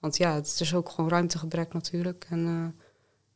Want 0.00 0.16
ja, 0.16 0.34
het 0.34 0.56
is 0.60 0.74
ook 0.74 0.88
gewoon 0.88 1.10
ruimtegebrek 1.10 1.72
natuurlijk. 1.72 2.26
En 2.28 2.38
uh, 2.46 2.84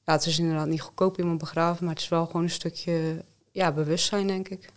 ja, 0.05 0.13
het 0.13 0.27
is 0.27 0.39
inderdaad 0.39 0.67
niet 0.67 0.81
goedkoop 0.81 1.19
iemand 1.19 1.39
begraven, 1.39 1.85
maar 1.85 1.95
het 1.95 2.03
is 2.03 2.09
wel 2.09 2.27
gewoon 2.27 2.43
een 2.43 2.51
stukje 2.51 3.25
ja, 3.51 3.73
bewustzijn, 3.73 4.27
denk 4.27 4.49
ik. 4.49 4.73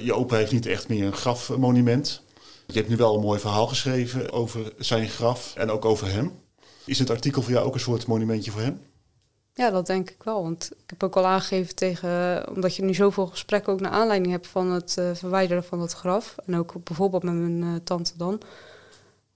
Je 0.00 0.14
opa 0.14 0.36
heeft 0.36 0.52
niet 0.52 0.66
echt 0.66 0.88
meer 0.88 1.06
een 1.06 1.12
grafmonument. 1.12 2.22
Je 2.66 2.78
hebt 2.78 2.88
nu 2.88 2.96
wel 2.96 3.14
een 3.14 3.20
mooi 3.20 3.40
verhaal 3.40 3.66
geschreven 3.66 4.32
over 4.32 4.72
zijn 4.78 5.08
graf 5.08 5.54
en 5.56 5.70
ook 5.70 5.84
over 5.84 6.06
hem. 6.06 6.32
Is 6.84 6.98
het 6.98 7.10
artikel 7.10 7.42
voor 7.42 7.52
jou 7.52 7.66
ook 7.66 7.74
een 7.74 7.80
soort 7.80 8.06
monumentje 8.06 8.50
voor 8.50 8.60
hem? 8.60 8.80
Ja, 9.54 9.70
dat 9.70 9.86
denk 9.86 10.10
ik 10.10 10.22
wel. 10.22 10.42
Want 10.42 10.70
ik 10.72 10.90
heb 10.90 11.02
ook 11.02 11.16
al 11.16 11.26
aangegeven 11.26 11.74
tegen, 11.74 12.44
omdat 12.48 12.76
je 12.76 12.82
nu 12.82 12.94
zoveel 12.94 13.26
gesprekken 13.26 13.72
ook 13.72 13.80
naar 13.80 13.90
aanleiding 13.90 14.32
hebt 14.32 14.46
van 14.46 14.70
het 14.70 14.96
uh, 14.98 15.10
verwijderen 15.14 15.64
van 15.64 15.80
het 15.80 15.92
graf. 15.92 16.36
En 16.46 16.56
ook 16.56 16.74
bijvoorbeeld 16.84 17.22
met 17.22 17.34
mijn 17.34 17.62
uh, 17.62 17.74
tante 17.84 18.12
dan. 18.16 18.40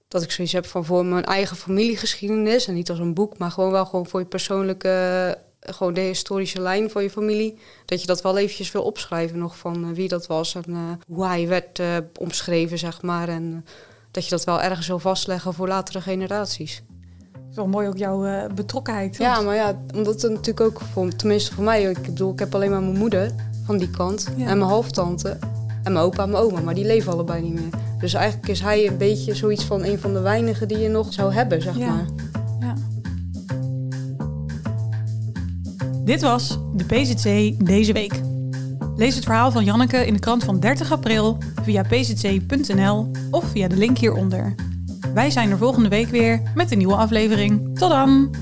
Dat 0.07 0.23
ik 0.23 0.31
zoiets 0.31 0.53
heb 0.53 0.65
van 0.65 0.85
voor 0.85 1.05
mijn 1.05 1.25
eigen 1.25 1.57
familiegeschiedenis. 1.57 2.67
En 2.67 2.73
niet 2.73 2.89
als 2.89 2.99
een 2.99 3.13
boek, 3.13 3.37
maar 3.37 3.51
gewoon 3.51 3.71
wel 3.71 3.85
gewoon 3.85 4.07
voor 4.07 4.19
je 4.19 4.25
persoonlijke, 4.25 5.37
gewoon 5.59 5.93
de 5.93 6.01
historische 6.01 6.61
lijn 6.61 6.89
van 6.89 7.03
je 7.03 7.09
familie. 7.09 7.59
Dat 7.85 8.01
je 8.01 8.07
dat 8.07 8.21
wel 8.21 8.37
eventjes 8.37 8.71
wil 8.71 8.83
opschrijven 8.83 9.37
nog 9.37 9.57
van 9.57 9.93
wie 9.93 10.07
dat 10.07 10.27
was 10.27 10.55
en 10.55 10.99
hoe 11.07 11.25
hij 11.25 11.47
werd 11.47 11.81
omschreven, 12.19 12.77
zeg 12.77 13.01
maar. 13.01 13.29
En 13.29 13.65
dat 14.11 14.23
je 14.23 14.29
dat 14.29 14.43
wel 14.43 14.61
ergens 14.61 14.87
wil 14.87 14.99
vastleggen 14.99 15.53
voor 15.53 15.67
latere 15.67 16.01
generaties 16.01 16.83
wel 17.57 17.67
mooi 17.67 17.87
ook 17.87 17.97
jouw 17.97 18.25
uh, 18.25 18.45
betrokkenheid. 18.55 19.17
Ja, 19.17 19.41
maar 19.41 19.55
ja, 19.55 19.75
omdat 19.95 20.21
het 20.21 20.31
natuurlijk 20.31 20.61
ook, 20.61 20.81
voor, 20.93 21.15
tenminste 21.15 21.53
voor 21.53 21.63
mij, 21.63 21.83
ik 21.83 22.01
bedoel, 22.01 22.31
ik 22.31 22.39
heb 22.39 22.55
alleen 22.55 22.69
maar 22.69 22.81
mijn 22.81 22.97
moeder 22.97 23.31
van 23.65 23.77
die 23.77 23.89
kant 23.89 24.27
en 24.37 24.57
mijn 24.57 24.61
halftante 24.61 25.37
en 25.83 25.93
mijn 25.93 26.05
opa 26.05 26.23
en 26.23 26.29
mijn 26.29 26.43
oma, 26.43 26.59
maar 26.59 26.73
die 26.73 26.85
leven 26.85 27.11
allebei 27.11 27.41
niet 27.41 27.53
meer. 27.53 27.69
Dus 27.99 28.13
eigenlijk 28.13 28.47
is 28.47 28.59
hij 28.59 28.87
een 28.87 28.97
beetje 28.97 29.35
zoiets 29.35 29.63
van 29.63 29.83
een 29.83 29.99
van 29.99 30.13
de 30.13 30.19
weinigen 30.19 30.67
die 30.67 30.77
je 30.77 30.89
nog 30.89 31.13
zou 31.13 31.33
hebben, 31.33 31.61
zeg 31.61 31.77
ja. 31.77 31.87
maar. 31.87 32.05
Ja. 32.59 32.73
Dit 36.03 36.21
was 36.21 36.59
de 36.75 36.85
PZC 36.85 37.53
deze 37.65 37.93
week. 37.93 38.21
Lees 38.95 39.15
het 39.15 39.23
verhaal 39.23 39.51
van 39.51 39.63
Janneke 39.63 40.05
in 40.05 40.13
de 40.13 40.19
krant 40.19 40.43
van 40.43 40.59
30 40.59 40.91
april 40.91 41.37
via 41.63 41.81
pzc.nl 41.81 43.11
of 43.31 43.43
via 43.45 43.67
de 43.67 43.77
link 43.77 43.97
hieronder. 43.97 44.55
Wij 45.17 45.29
zijn 45.29 45.51
er 45.51 45.57
volgende 45.57 45.89
week 45.89 46.07
weer 46.07 46.41
met 46.55 46.71
een 46.71 46.77
nieuwe 46.77 46.95
aflevering. 46.95 47.79
Tot 47.79 47.89
dan! 47.89 48.35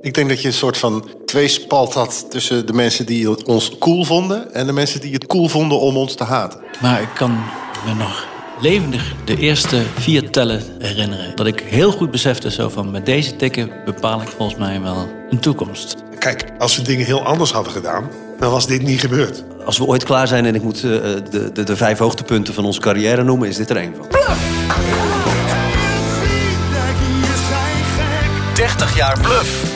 Ik 0.00 0.14
denk 0.14 0.28
dat 0.28 0.42
je 0.42 0.48
een 0.48 0.54
soort 0.54 0.78
van 0.78 1.08
tweespalt 1.24 1.94
had 1.94 2.30
tussen 2.30 2.66
de 2.66 2.72
mensen 2.72 3.06
die 3.06 3.46
ons 3.46 3.78
cool 3.78 4.04
vonden 4.04 4.54
en 4.54 4.66
de 4.66 4.72
mensen 4.72 5.00
die 5.00 5.12
het 5.12 5.26
cool 5.26 5.48
vonden 5.48 5.80
om 5.80 5.96
ons 5.96 6.14
te 6.14 6.24
haten. 6.24 6.60
Maar 6.82 7.02
ik 7.02 7.14
kan 7.14 7.30
me 7.86 7.94
nog 7.94 8.26
levendig 8.60 9.14
de 9.24 9.36
eerste 9.36 9.82
vier 9.98 10.30
tellen 10.30 10.62
herinneren. 10.78 11.36
Dat 11.36 11.46
ik 11.46 11.60
heel 11.60 11.92
goed 11.92 12.10
besefte 12.10 12.50
zo 12.50 12.68
van 12.68 12.90
met 12.90 13.06
deze 13.06 13.36
tikken 13.36 13.70
bepaal 13.84 14.22
ik 14.22 14.28
volgens 14.28 14.58
mij 14.58 14.80
wel 14.80 15.08
een 15.30 15.40
toekomst. 15.40 15.94
Kijk, 16.18 16.44
als 16.58 16.76
we 16.76 16.82
dingen 16.82 17.06
heel 17.06 17.24
anders 17.24 17.52
hadden 17.52 17.72
gedaan, 17.72 18.10
dan 18.38 18.50
was 18.50 18.66
dit 18.66 18.82
niet 18.82 19.00
gebeurd. 19.00 19.44
Als 19.64 19.78
we 19.78 19.84
ooit 19.84 20.04
klaar 20.04 20.28
zijn 20.28 20.44
en 20.44 20.54
ik 20.54 20.62
moet 20.62 20.76
eh, 20.76 20.82
de, 20.82 21.50
de, 21.52 21.62
de 21.62 21.76
vijf 21.76 21.98
hoogtepunten 21.98 22.54
van 22.54 22.64
onze 22.64 22.80
carrière 22.80 23.22
noemen, 23.22 23.48
is 23.48 23.56
dit 23.56 23.70
er 23.70 23.76
één 23.76 23.94
van. 23.96 24.06
30 28.54 28.96
jaar 28.96 29.20
bluff. 29.20 29.74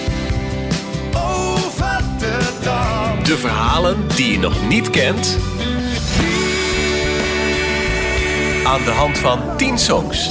De 3.22 3.36
verhalen 3.36 3.96
die 4.16 4.32
je 4.32 4.38
nog 4.38 4.68
niet 4.68 4.90
kent. 4.90 5.38
Aan 8.64 8.84
de 8.84 8.90
hand 8.90 9.18
van 9.18 9.56
10 9.56 9.78
songs. 9.78 10.30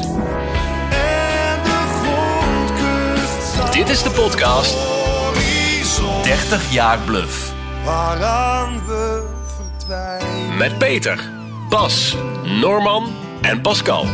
Dit 3.72 3.90
is 3.90 4.04
de 4.04 4.10
podcast 4.10 4.78
30 6.24 6.72
jaar 6.74 7.00
bluff. 7.06 7.49
Waaraan 7.89 8.86
we 8.86 9.24
verdwijnen. 9.46 10.58
Met 10.58 10.77
Peter, 10.77 11.29
Bas, 11.69 12.15
Norman 12.43 13.08
en 13.41 13.62
Pascal. 13.62 14.05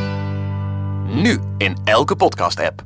Nu 1.05 1.39
in 1.57 1.77
elke 1.83 2.15
podcast-app. 2.15 2.83